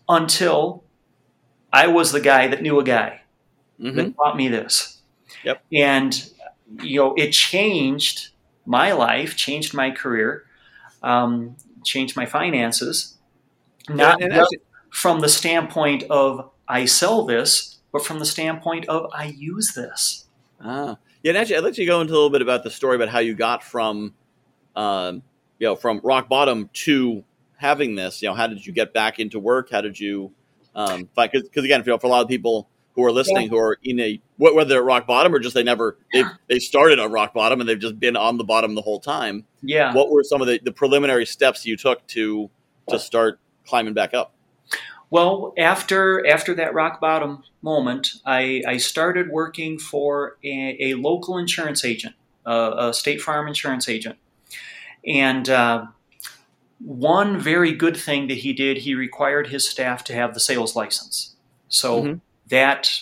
[0.08, 0.84] until
[1.72, 3.22] I was the guy that knew a guy
[3.80, 3.96] mm-hmm.
[3.96, 5.02] that taught me this.
[5.42, 5.60] Yep.
[5.72, 6.30] And
[6.82, 8.28] you know, it changed
[8.64, 10.44] my life, changed my career,
[11.02, 13.18] um, changed my finances.
[13.88, 14.58] Not actually,
[14.90, 20.26] from the standpoint of I sell this, but from the standpoint of I use this.
[20.60, 21.30] Ah, yeah.
[21.30, 23.18] And actually, I'd let you go into a little bit about the story about how
[23.18, 24.14] you got from,
[24.76, 25.22] um,
[25.58, 27.24] you know, from rock bottom to
[27.56, 28.22] having this.
[28.22, 29.70] You know, how did you get back into work?
[29.70, 30.32] How did you,
[30.74, 33.48] um, because again, you know, for a lot of people who are listening yeah.
[33.50, 36.58] who are in a whether they're at rock bottom or just they never they they
[36.58, 39.44] started on rock bottom and they've just been on the bottom the whole time.
[39.62, 39.94] Yeah.
[39.94, 42.50] What were some of the, the preliminary steps you took to
[42.88, 44.34] to start climbing back up?
[45.10, 51.38] Well, after after that rock bottom moment, I, I started working for a, a local
[51.38, 54.18] insurance agent, a State Farm insurance agent,
[55.06, 55.86] and uh,
[56.78, 60.76] one very good thing that he did, he required his staff to have the sales
[60.76, 61.34] license.
[61.68, 63.00] So mm-hmm that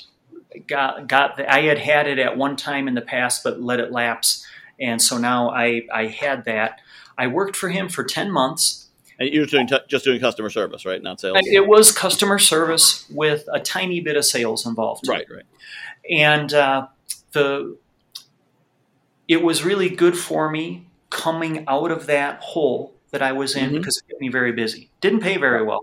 [0.66, 3.80] got got the, I had had it at one time in the past, but let
[3.80, 4.46] it lapse,
[4.80, 6.80] and so now I I had that.
[7.18, 8.85] I worked for him for ten months.
[9.18, 11.02] And you were doing t- just doing customer service, right?
[11.02, 11.38] Not sales.
[11.42, 15.08] It was customer service with a tiny bit of sales involved.
[15.08, 15.44] Right, right.
[16.10, 16.88] And uh,
[17.32, 17.76] the
[19.28, 23.66] it was really good for me coming out of that hole that I was in
[23.66, 23.78] mm-hmm.
[23.78, 24.90] because it kept me very busy.
[25.00, 25.80] Didn't pay very well,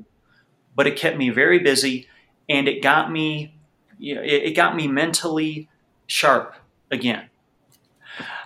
[0.76, 2.08] but it kept me very busy
[2.50, 3.56] and it got me,
[3.98, 5.70] you know, it, it got me mentally
[6.08, 6.56] sharp
[6.92, 7.30] again.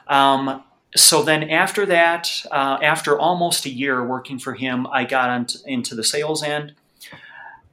[0.07, 0.63] Um,
[0.95, 5.95] so then after that, uh, after almost a year working for him, I got into
[5.95, 6.73] the sales end,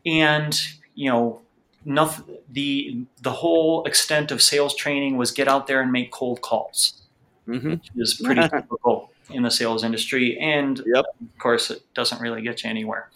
[0.05, 0.59] and
[0.95, 1.41] you know,
[1.85, 6.43] nothing, the the whole extent of sales training was get out there and make cold
[6.43, 7.03] calls,
[7.47, 7.71] mm-hmm.
[7.71, 11.05] which is pretty typical in the sales industry, and yep.
[11.21, 13.11] of course, it doesn't really get you anywhere.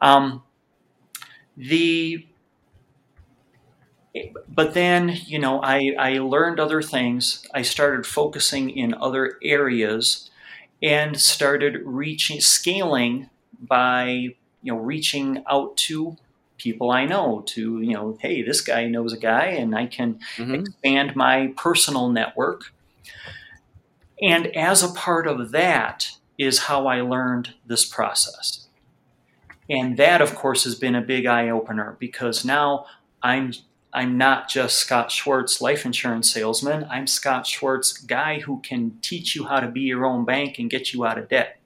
[0.00, 0.42] Um,
[1.56, 2.26] the
[4.48, 7.46] but then you know I, I learned other things.
[7.54, 10.30] I started focusing in other areas
[10.82, 13.28] and started reaching scaling
[13.60, 16.16] by you know reaching out to
[16.56, 20.20] people i know to you know hey this guy knows a guy and i can
[20.36, 20.54] mm-hmm.
[20.54, 22.72] expand my personal network.
[24.22, 28.66] And as a part of that is how i learned this process.
[29.70, 32.86] And that of course has been a big eye opener because now
[33.22, 33.52] i'm
[33.92, 36.86] I'm not just Scott Schwarz, life insurance salesman.
[36.88, 40.70] I'm Scott Schwarz, guy who can teach you how to be your own bank and
[40.70, 41.58] get you out of debt.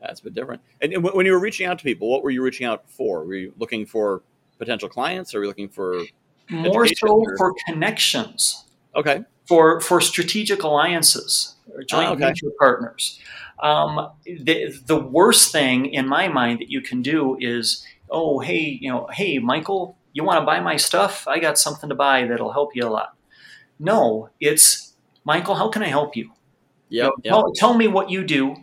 [0.00, 0.62] That's a bit different.
[0.80, 3.24] And when you were reaching out to people, what were you reaching out for?
[3.24, 4.22] Were you looking for
[4.58, 6.02] potential clients, or were you looking for
[6.50, 7.36] more so or?
[7.36, 8.64] for connections?
[8.96, 9.24] Okay.
[9.46, 12.20] For for strategic alliances or joint oh, okay.
[12.20, 13.20] venture partners.
[13.60, 18.78] Um, the the worst thing in my mind that you can do is, oh hey,
[18.80, 21.26] you know, hey Michael, you want to buy my stuff?
[21.26, 23.16] I got something to buy that'll help you a lot.
[23.78, 24.94] No, it's
[25.24, 26.30] Michael, how can I help you?
[26.88, 27.44] Yep, you know, yep.
[27.44, 28.56] Tell, tell, me what you do.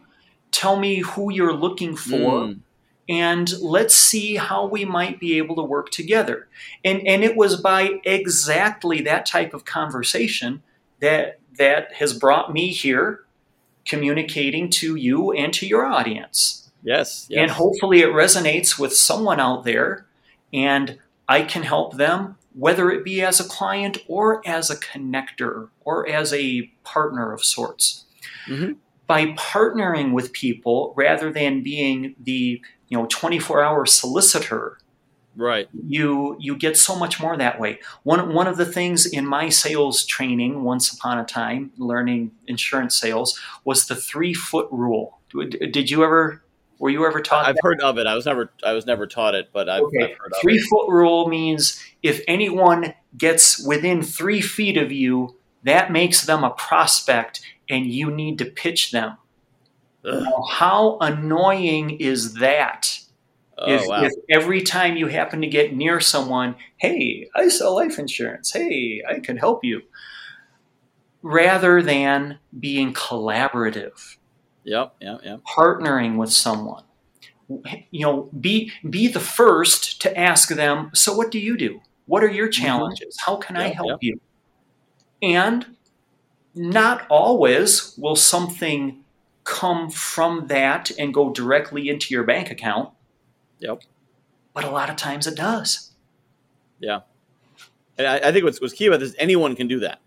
[0.51, 2.43] Tell me who you're looking for.
[2.43, 2.59] Mm.
[3.07, 6.47] And let's see how we might be able to work together.
[6.85, 10.61] And, and it was by exactly that type of conversation
[10.99, 13.21] that, that has brought me here
[13.85, 16.69] communicating to you and to your audience.
[16.83, 17.41] Yes, yes.
[17.41, 20.05] And hopefully it resonates with someone out there.
[20.53, 20.99] And
[21.29, 26.09] I can help them, whether it be as a client or as a connector or
[26.09, 28.05] as a partner of sorts.
[28.47, 28.73] Mm-hmm.
[29.05, 34.79] By partnering with people rather than being the you know 24 hour solicitor
[35.35, 39.25] right you you get so much more that way one one of the things in
[39.25, 45.19] my sales training once upon a time learning insurance sales was the three foot rule
[45.71, 46.43] did you ever
[46.79, 47.45] were you ever taught?
[47.45, 47.63] I've that?
[47.63, 48.07] heard of it.
[48.07, 50.03] I was never I was never taught it, but I've, okay.
[50.03, 50.59] I've heard of three it.
[50.59, 56.43] Three foot rule means if anyone gets within three feet of you, that makes them
[56.43, 59.17] a prospect, and you need to pitch them.
[60.03, 62.99] Now, how annoying is that?
[63.57, 64.03] Oh, if, wow.
[64.03, 68.53] if, every time you happen to get near someone, hey, I sell life insurance.
[68.53, 69.81] Hey, I can help you.
[71.21, 74.15] Rather than being collaborative
[74.63, 75.41] Yep, yep, yep.
[75.43, 76.83] Partnering with someone.
[77.47, 81.81] You know, be be the first to ask them, so what do you do?
[82.05, 82.63] What are your mm-hmm.
[82.63, 83.17] challenges?
[83.17, 83.31] Mm-hmm.
[83.31, 83.99] How can yep, I help yep.
[84.01, 84.21] you?
[85.21, 85.75] And
[86.53, 89.03] not always will something
[89.43, 92.89] come from that and go directly into your bank account.
[93.59, 93.81] Yep.
[94.53, 95.91] But a lot of times it does.
[96.79, 97.01] Yeah.
[97.97, 99.99] And I, I think what's, what's key about this, anyone can do that.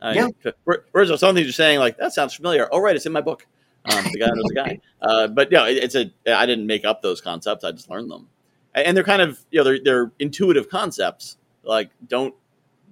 [0.00, 0.50] Uh, yeah.
[0.64, 2.68] Whereas some things you're saying, like, that sounds familiar.
[2.70, 3.46] Oh, right, it's in my book.
[3.88, 4.80] Um, the guy knows the guy.
[5.02, 6.10] Uh, but yeah, it, it's a.
[6.26, 7.62] I didn't make up those concepts.
[7.62, 8.28] I just learned them,
[8.74, 11.36] and they're kind of you know they're they're intuitive concepts.
[11.62, 12.34] Like don't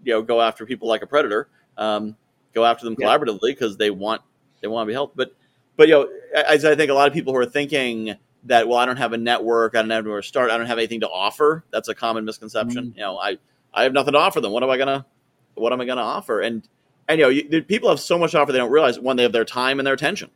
[0.05, 1.49] you know go after people like a predator.
[1.77, 2.17] um,
[2.55, 4.23] go after them collaboratively because they want
[4.61, 5.17] they want to be helped.
[5.17, 5.35] But
[5.77, 8.15] but you know, as I think a lot of people who are thinking
[8.45, 10.67] that well, I don't have a network, I don't have where to start, I don't
[10.67, 11.65] have anything to offer.
[11.71, 12.87] That's a common misconception.
[12.87, 12.99] Mm-hmm.
[12.99, 13.39] You know, I
[13.73, 14.53] I have nothing to offer them.
[14.53, 15.05] What am I gonna
[15.55, 16.41] what am I gonna offer?
[16.41, 16.67] And
[17.09, 19.25] and you know, you, people have so much to offer they don't realize when they
[19.25, 20.31] have their time and their attention,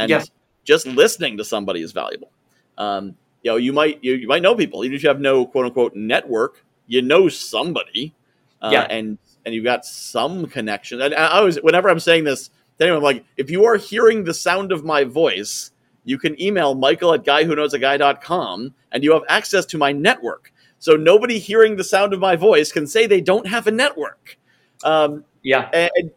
[0.00, 0.30] and yes.
[0.64, 2.30] just listening to somebody is valuable.
[2.78, 5.46] Um, you know, you might you, you might know people even if you have no
[5.46, 8.14] quote unquote network, you know somebody,
[8.62, 8.86] uh, yeah.
[8.90, 11.00] and and you've got some connection.
[11.00, 12.48] And I always, whenever I'm saying this
[12.78, 15.72] to anyone, I'm like, if you are hearing the sound of my voice,
[16.04, 20.52] you can email Michael at guywhoknowsaguy.com and you have access to my network.
[20.78, 24.38] So nobody hearing the sound of my voice can say they don't have a network.
[24.82, 26.10] Um, yeah, and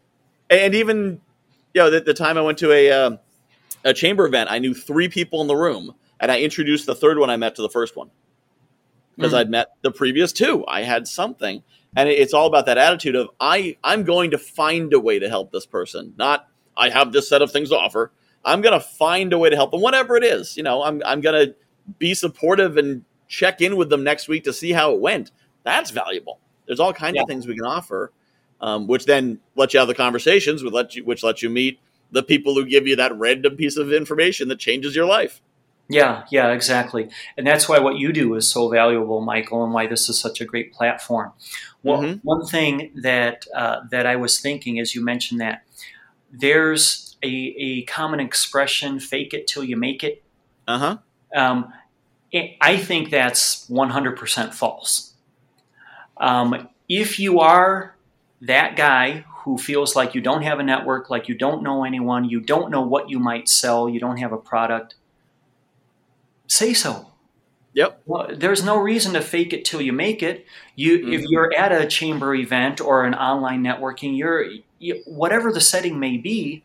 [0.49, 1.19] and even
[1.73, 3.17] you know the, the time I went to a uh,
[3.83, 7.17] a chamber event, I knew three people in the room, and I introduced the third
[7.17, 8.09] one I met to the first one
[9.15, 9.39] because mm-hmm.
[9.39, 10.65] I'd met the previous two.
[10.67, 11.63] I had something,
[11.95, 15.29] and it's all about that attitude of I I'm going to find a way to
[15.29, 18.11] help this person, not I have this set of things to offer.
[18.45, 20.57] I'm going to find a way to help them, whatever it is.
[20.57, 21.55] You know, I'm I'm going to
[21.99, 25.31] be supportive and check in with them next week to see how it went.
[25.63, 26.39] That's valuable.
[26.65, 27.23] There's all kinds yeah.
[27.23, 28.11] of things we can offer,
[28.61, 31.79] um, which then let you have the conversations, which let you which let you meet
[32.13, 35.41] the people who give you that random piece of information that changes your life.
[35.89, 37.09] Yeah, yeah, exactly.
[37.37, 40.39] And that's why what you do is so valuable, Michael, and why this is such
[40.39, 41.33] a great platform.
[41.83, 42.19] Well, mm-hmm.
[42.23, 45.63] one thing that uh, that I was thinking as you mentioned that
[46.31, 50.23] there's a, a common expression, fake it till you make it.
[50.67, 50.97] Uh-huh.
[51.35, 51.73] Um,
[52.61, 55.13] I think that's 100% false.
[56.17, 57.95] Um, if you are
[58.41, 62.29] that guy who feels like you don't have a network, like you don't know anyone,
[62.29, 64.95] you don't know what you might sell, you don't have a product,
[66.47, 67.07] say so.
[67.73, 68.03] Yep.
[68.05, 70.45] Well, there's no reason to fake it till you make it.
[70.75, 71.13] You, mm-hmm.
[71.13, 74.45] if you're at a chamber event or an online networking, you're
[74.79, 76.63] you, whatever the setting may be.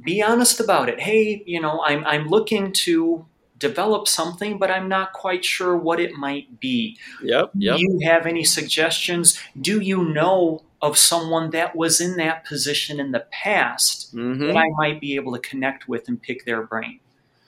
[0.00, 1.00] Be honest about it.
[1.00, 3.24] Hey, you know, I'm I'm looking to
[3.58, 6.98] develop something, but I'm not quite sure what it might be.
[7.22, 7.52] Yep.
[7.54, 7.76] Yep.
[7.76, 9.40] Do you have any suggestions?
[9.58, 14.48] Do you know of someone that was in that position in the past mm-hmm.
[14.48, 17.00] that I might be able to connect with and pick their brain?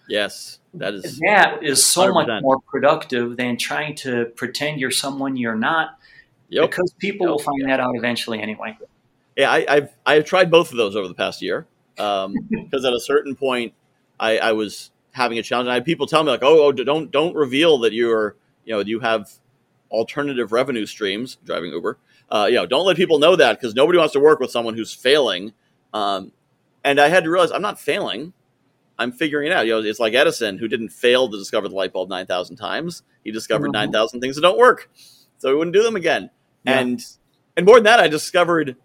[0.09, 2.15] Yes, that is that is so 100%.
[2.15, 5.99] much more productive than trying to pretend you're someone you're not.
[6.49, 6.71] Yep.
[6.71, 7.31] Because people yep.
[7.33, 8.79] will find that out eventually anyway.
[9.37, 11.67] Yeah, I, have I've tried both of those over the past year.
[11.97, 13.73] Because um, at a certain point,
[14.21, 16.73] I, I, was having a challenge, and I had people tell me like, "Oh, oh,
[16.73, 19.31] don't don't reveal that you're you know you have
[19.97, 21.99] alternative revenue streams driving Uber.
[22.31, 24.75] Uh, you know, don't let people know that because nobody wants to work with someone
[24.75, 25.53] who's failing."
[25.93, 26.33] Um,
[26.85, 28.33] and I had to realize I'm not failing.
[28.99, 29.67] I'm figuring it out.
[29.67, 33.03] You know, it's like Edison who didn't fail to discover the light bulb 9,000 times.
[33.25, 33.93] He discovered mm-hmm.
[33.93, 34.91] 9,000 things that don't work.
[35.39, 36.31] So he wouldn't do them again.
[36.65, 36.81] Yeah.
[36.81, 37.05] And
[37.57, 38.77] and more than that, I discovered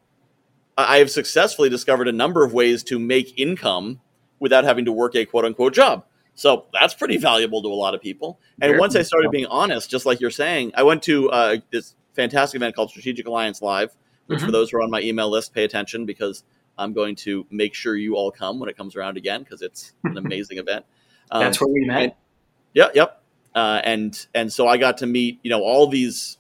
[0.78, 4.02] I have successfully discovered a number of ways to make income
[4.40, 6.06] without having to work a quote unquote job.
[6.34, 8.40] So that's pretty valuable to a lot of people.
[8.62, 11.58] And Very once I started being honest, just like you're saying, I went to uh,
[11.72, 13.96] this fantastic event called Strategic Alliance Live,
[14.28, 14.46] which mm-hmm.
[14.46, 16.44] for those who are on my email list, pay attention because
[16.78, 19.94] I'm going to make sure you all come when it comes around again because it's
[20.04, 20.86] an amazing event.
[21.30, 22.02] Um, That's where we met.
[22.02, 22.14] And,
[22.74, 23.22] yeah, yep.
[23.54, 26.38] Uh, and and so I got to meet you know all these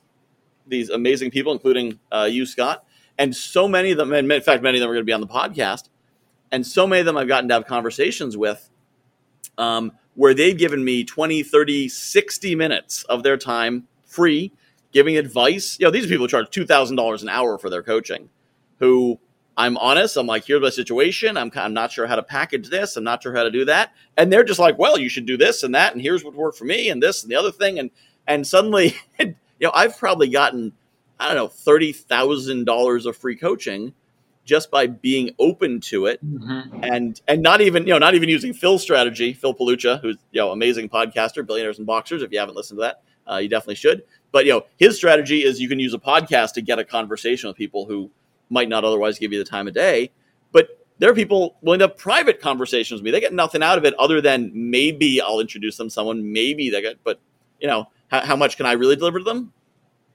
[0.65, 2.85] these amazing people, including uh, you, Scott,
[3.17, 4.11] and so many of them.
[4.11, 5.89] And in fact, many of them are going to be on the podcast.
[6.51, 8.69] And so many of them I've gotten to have conversations with,
[9.61, 14.51] um, where they've given me 20, 30, 60 minutes of their time free,
[14.91, 15.77] giving advice.
[15.79, 18.29] You know, these people charge two thousand dollars an hour for their coaching,
[18.79, 19.19] who
[19.55, 20.17] I'm honest.
[20.17, 21.37] I'm like, here's my situation.
[21.37, 22.97] I'm, I'm not sure how to package this.
[22.97, 23.93] I'm not sure how to do that.
[24.17, 25.93] And they're just like, well, you should do this and that.
[25.93, 27.77] And here's what worked for me and this and the other thing.
[27.77, 27.91] And,
[28.27, 30.73] and suddenly, you know, I've probably gotten,
[31.19, 33.93] I don't know, $30,000 of free coaching
[34.51, 36.83] just by being open to it mm-hmm.
[36.83, 40.41] and, and not even, you know, not even using Phil's strategy, Phil Palucha, who's, you
[40.41, 42.21] know, amazing podcaster, billionaires and boxers.
[42.21, 44.03] If you haven't listened to that, uh, you definitely should.
[44.33, 47.47] But, you know, his strategy is you can use a podcast to get a conversation
[47.47, 48.11] with people who,
[48.51, 50.11] might not otherwise give you the time of day.
[50.51, 50.67] But
[50.99, 53.11] there are people willing to have private conversations with me.
[53.11, 56.31] They get nothing out of it other than maybe I'll introduce them to someone.
[56.31, 57.19] Maybe they get, but
[57.59, 59.53] you know, how, how much can I really deliver to them?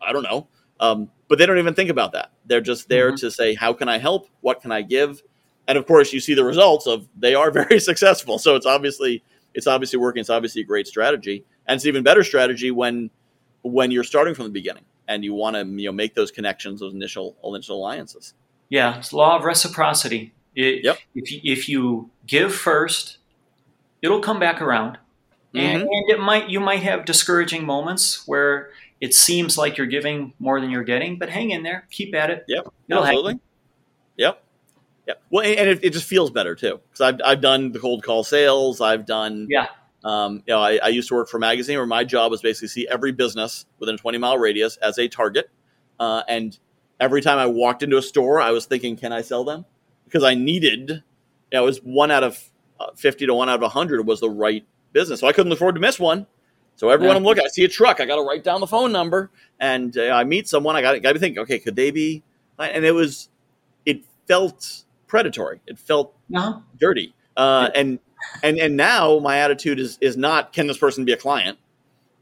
[0.00, 0.46] I don't know.
[0.78, 2.30] Um, but they don't even think about that.
[2.44, 3.16] They're just there mm-hmm.
[3.16, 4.28] to say, how can I help?
[4.40, 5.22] What can I give?
[5.68, 8.38] And of course, you see the results of they are very successful.
[8.38, 9.22] So it's obviously
[9.54, 10.20] it's obviously working.
[10.20, 13.10] It's obviously a great strategy, and it's even better strategy when
[13.62, 16.80] when you're starting from the beginning and you want to you know make those connections,
[16.80, 18.34] those initial initial alliances.
[18.68, 20.32] Yeah, it's law of reciprocity.
[20.54, 20.98] It, yep.
[21.14, 23.18] If you, if you give first,
[24.02, 24.98] it'll come back around,
[25.54, 25.58] mm-hmm.
[25.58, 28.70] and, and it might you might have discouraging moments where
[29.00, 32.30] it seems like you're giving more than you're getting, but hang in there, keep at
[32.30, 32.44] it.
[32.48, 33.32] Yep, it'll absolutely.
[33.32, 33.40] Happen.
[34.16, 34.42] Yep.
[35.06, 35.14] Yeah.
[35.30, 38.24] Well, and it, it just feels better too because I've I've done the cold call
[38.24, 38.80] sales.
[38.80, 39.68] I've done yeah.
[40.04, 42.40] Um, you know, I, I, used to work for a magazine where my job was
[42.40, 45.50] basically see every business within a 20 mile radius as a target.
[45.98, 46.56] Uh, and
[47.00, 49.64] every time I walked into a store, I was thinking, can I sell them?
[50.04, 51.02] Because I needed, you
[51.52, 54.30] know, it was one out of uh, 50 to one out of 100 was the
[54.30, 55.18] right business.
[55.20, 56.28] So I couldn't afford to miss one.
[56.76, 57.18] So everyone yeah.
[57.18, 59.96] I'm looking, I see a truck, I got to write down the phone number, and
[59.96, 62.22] uh, I meet someone, I got to be thinking, okay, could they be?
[62.58, 63.28] And it was,
[63.84, 65.60] it felt predatory.
[65.66, 66.60] It felt uh-huh.
[66.78, 67.14] dirty.
[67.36, 67.98] Uh, and
[68.42, 71.58] and and now my attitude is is not can this person be a client?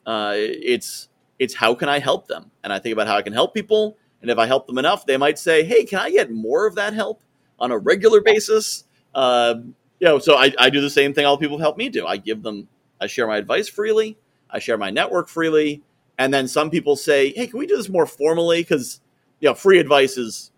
[0.06, 2.50] Uh, it's it's how can I help them?
[2.62, 3.96] And I think about how I can help people.
[4.22, 6.74] And if I help them enough, they might say, "Hey, can I get more of
[6.76, 7.22] that help
[7.58, 8.84] on a regular basis?"
[9.14, 9.56] Uh,
[10.00, 12.06] you know, so I, I do the same thing all people help me do.
[12.06, 12.68] I give them,
[13.00, 14.18] I share my advice freely,
[14.54, 15.82] I share my network freely,
[16.16, 19.00] and then some people say, "Hey, can we do this more formally?" Because
[19.40, 20.52] you know, free advice is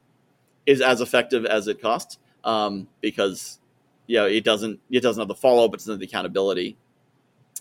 [0.66, 3.58] is as effective as it costs um, because
[4.06, 6.76] you know, it doesn't it doesn't have the follow up, it doesn't have the accountability,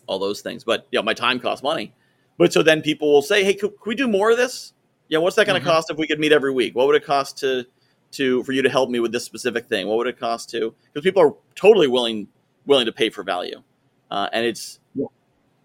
[0.08, 0.64] all those things.
[0.64, 1.94] But you know, my time costs money.
[2.38, 4.74] But so then people will say, hey, could, could we do more of this?
[5.08, 5.74] You know, what's that going to mm-hmm.
[5.74, 6.76] cost if we could meet every week?
[6.76, 7.66] What would it cost to
[8.12, 9.88] to for you to help me with this specific thing?
[9.88, 10.74] What would it cost to?
[10.94, 12.28] Because people are totally willing
[12.66, 13.62] willing to pay for value,
[14.12, 14.80] uh, and it's.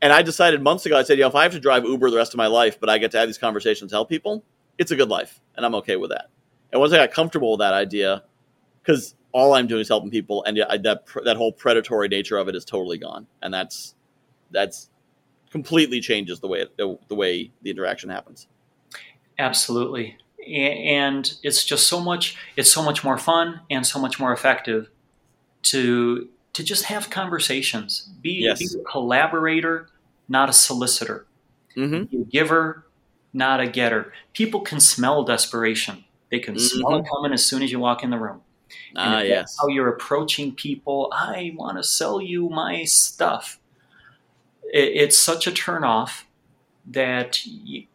[0.03, 0.96] And I decided months ago.
[0.98, 2.80] I said, you know, if I have to drive Uber the rest of my life,
[2.80, 4.44] but I get to have these conversations, help people,
[4.78, 6.30] it's a good life, and I'm okay with that.
[6.72, 8.22] And once I got comfortable with that idea,
[8.82, 12.48] because all I'm doing is helping people, and yeah, that that whole predatory nature of
[12.48, 13.94] it is totally gone, and that's
[14.51, 14.88] that's
[15.51, 16.76] completely changes the way it,
[17.09, 18.46] the way the interaction happens.
[19.38, 24.32] Absolutely, and it's just so much it's so much more fun and so much more
[24.32, 24.88] effective
[25.62, 28.09] to to just have conversations.
[28.20, 28.59] Be, yes.
[28.59, 29.88] be a collaborator,
[30.28, 31.26] not a solicitor.
[31.76, 32.05] Mm-hmm.
[32.05, 32.86] Be a giver,
[33.32, 34.12] not a getter.
[34.32, 36.05] People can smell desperation.
[36.30, 36.78] They can mm-hmm.
[36.78, 38.42] smell it coming as soon as you walk in the room.
[38.96, 39.57] Ah, yes.
[39.61, 41.12] How you're approaching people.
[41.12, 43.59] I want to sell you my stuff.
[44.72, 46.24] It, it's such a turnoff
[46.86, 47.40] that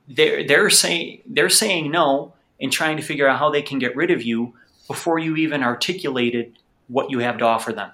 [0.08, 3.96] they're they're saying they're saying no and trying to figure out how they can get
[3.96, 4.54] rid of you
[4.88, 7.92] before you even articulated what you have to offer them.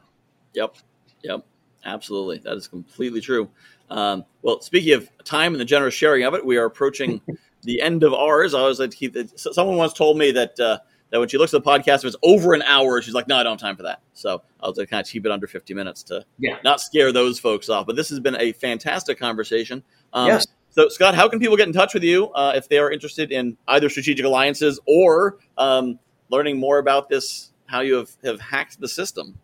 [0.53, 0.75] Yep.
[1.23, 1.45] Yep.
[1.83, 2.39] Absolutely.
[2.39, 3.49] That is completely true.
[3.89, 7.21] Um, well, speaking of time and the generous sharing of it, we are approaching
[7.63, 8.53] the end of ours.
[8.53, 9.37] I always like to keep it.
[9.39, 10.79] Someone once told me that uh,
[11.11, 13.37] that when she looks at the podcast, if it's over an hour, she's like, no,
[13.37, 14.01] I don't have time for that.
[14.13, 16.57] So I'll kind of keep it under 50 minutes to yeah.
[16.63, 17.85] not scare those folks off.
[17.85, 19.83] But this has been a fantastic conversation.
[20.13, 20.47] Um, yes.
[20.69, 23.29] So, Scott, how can people get in touch with you uh, if they are interested
[23.29, 25.99] in either strategic alliances or um,
[26.29, 29.37] learning more about this, how you have, have hacked the system?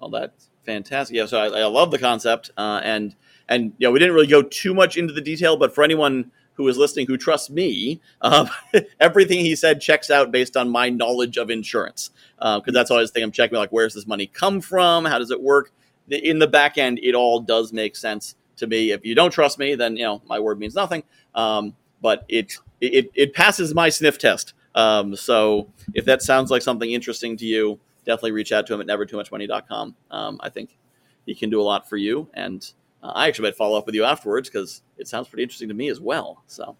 [0.00, 1.16] Well, that's fantastic.
[1.16, 3.14] Yeah, so I, I love the concept, uh, and
[3.52, 6.30] and you know we didn't really go too much into the detail, but for anyone
[6.54, 8.48] who is listening who trusts me, um,
[9.00, 12.10] everything he said checks out based on my knowledge of insurance.
[12.36, 15.04] Because uh, that's always the thing I'm checking, like, where's this money come from?
[15.04, 15.72] How does it work?
[16.10, 18.90] In the back end, it all does make sense to me.
[18.90, 21.04] If you don't trust me, then, you know, my word means nothing.
[21.34, 24.52] Um, but it, it, it passes my sniff test.
[24.74, 28.80] Um, so if that sounds like something interesting to you, definitely reach out to him
[28.80, 29.96] at nevertoomuchmoney.com.
[30.10, 30.76] Um, I think
[31.24, 32.28] he can do a lot for you.
[32.34, 32.68] And
[33.02, 35.74] uh, I actually might follow up with you afterwards because it sounds pretty interesting to
[35.74, 36.42] me as well.
[36.46, 36.76] So,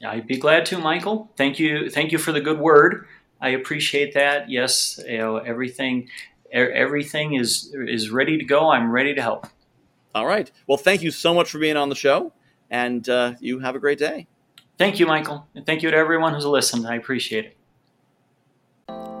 [0.00, 1.30] yeah, I'd be glad to, Michael.
[1.36, 3.06] Thank you, thank you for the good word.
[3.40, 4.50] I appreciate that.
[4.50, 6.08] Yes, you know everything,
[6.52, 8.70] everything is is ready to go.
[8.70, 9.46] I'm ready to help.
[10.14, 10.50] All right.
[10.66, 12.32] Well, thank you so much for being on the show,
[12.70, 14.28] and uh, you have a great day.
[14.78, 16.86] Thank you, Michael, and thank you to everyone who's listened.
[16.86, 17.56] I appreciate it.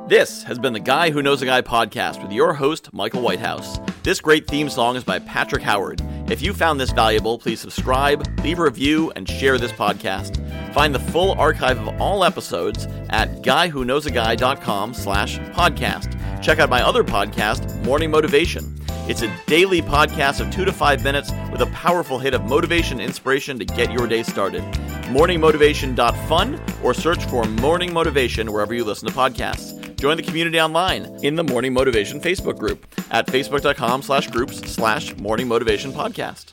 [0.08, 3.78] This has been the Guy Who Knows a Guy podcast with your host, Michael Whitehouse.
[4.04, 6.02] This great theme song is by Patrick Howard.
[6.30, 10.43] If you found this valuable, please subscribe, leave a review, and share this podcast.
[10.74, 16.42] Find the full archive of all episodes at guywhoknowsaguy.com slash podcast.
[16.42, 18.76] Check out my other podcast, Morning Motivation.
[19.06, 22.98] It's a daily podcast of two to five minutes with a powerful hit of motivation
[22.98, 24.64] and inspiration to get your day started.
[25.04, 29.80] Morningmotivation.fun or search for Morning Motivation wherever you listen to podcasts.
[29.94, 35.16] Join the community online in the Morning Motivation Facebook group at facebook.com slash groups slash
[35.18, 36.52] morning motivation podcast.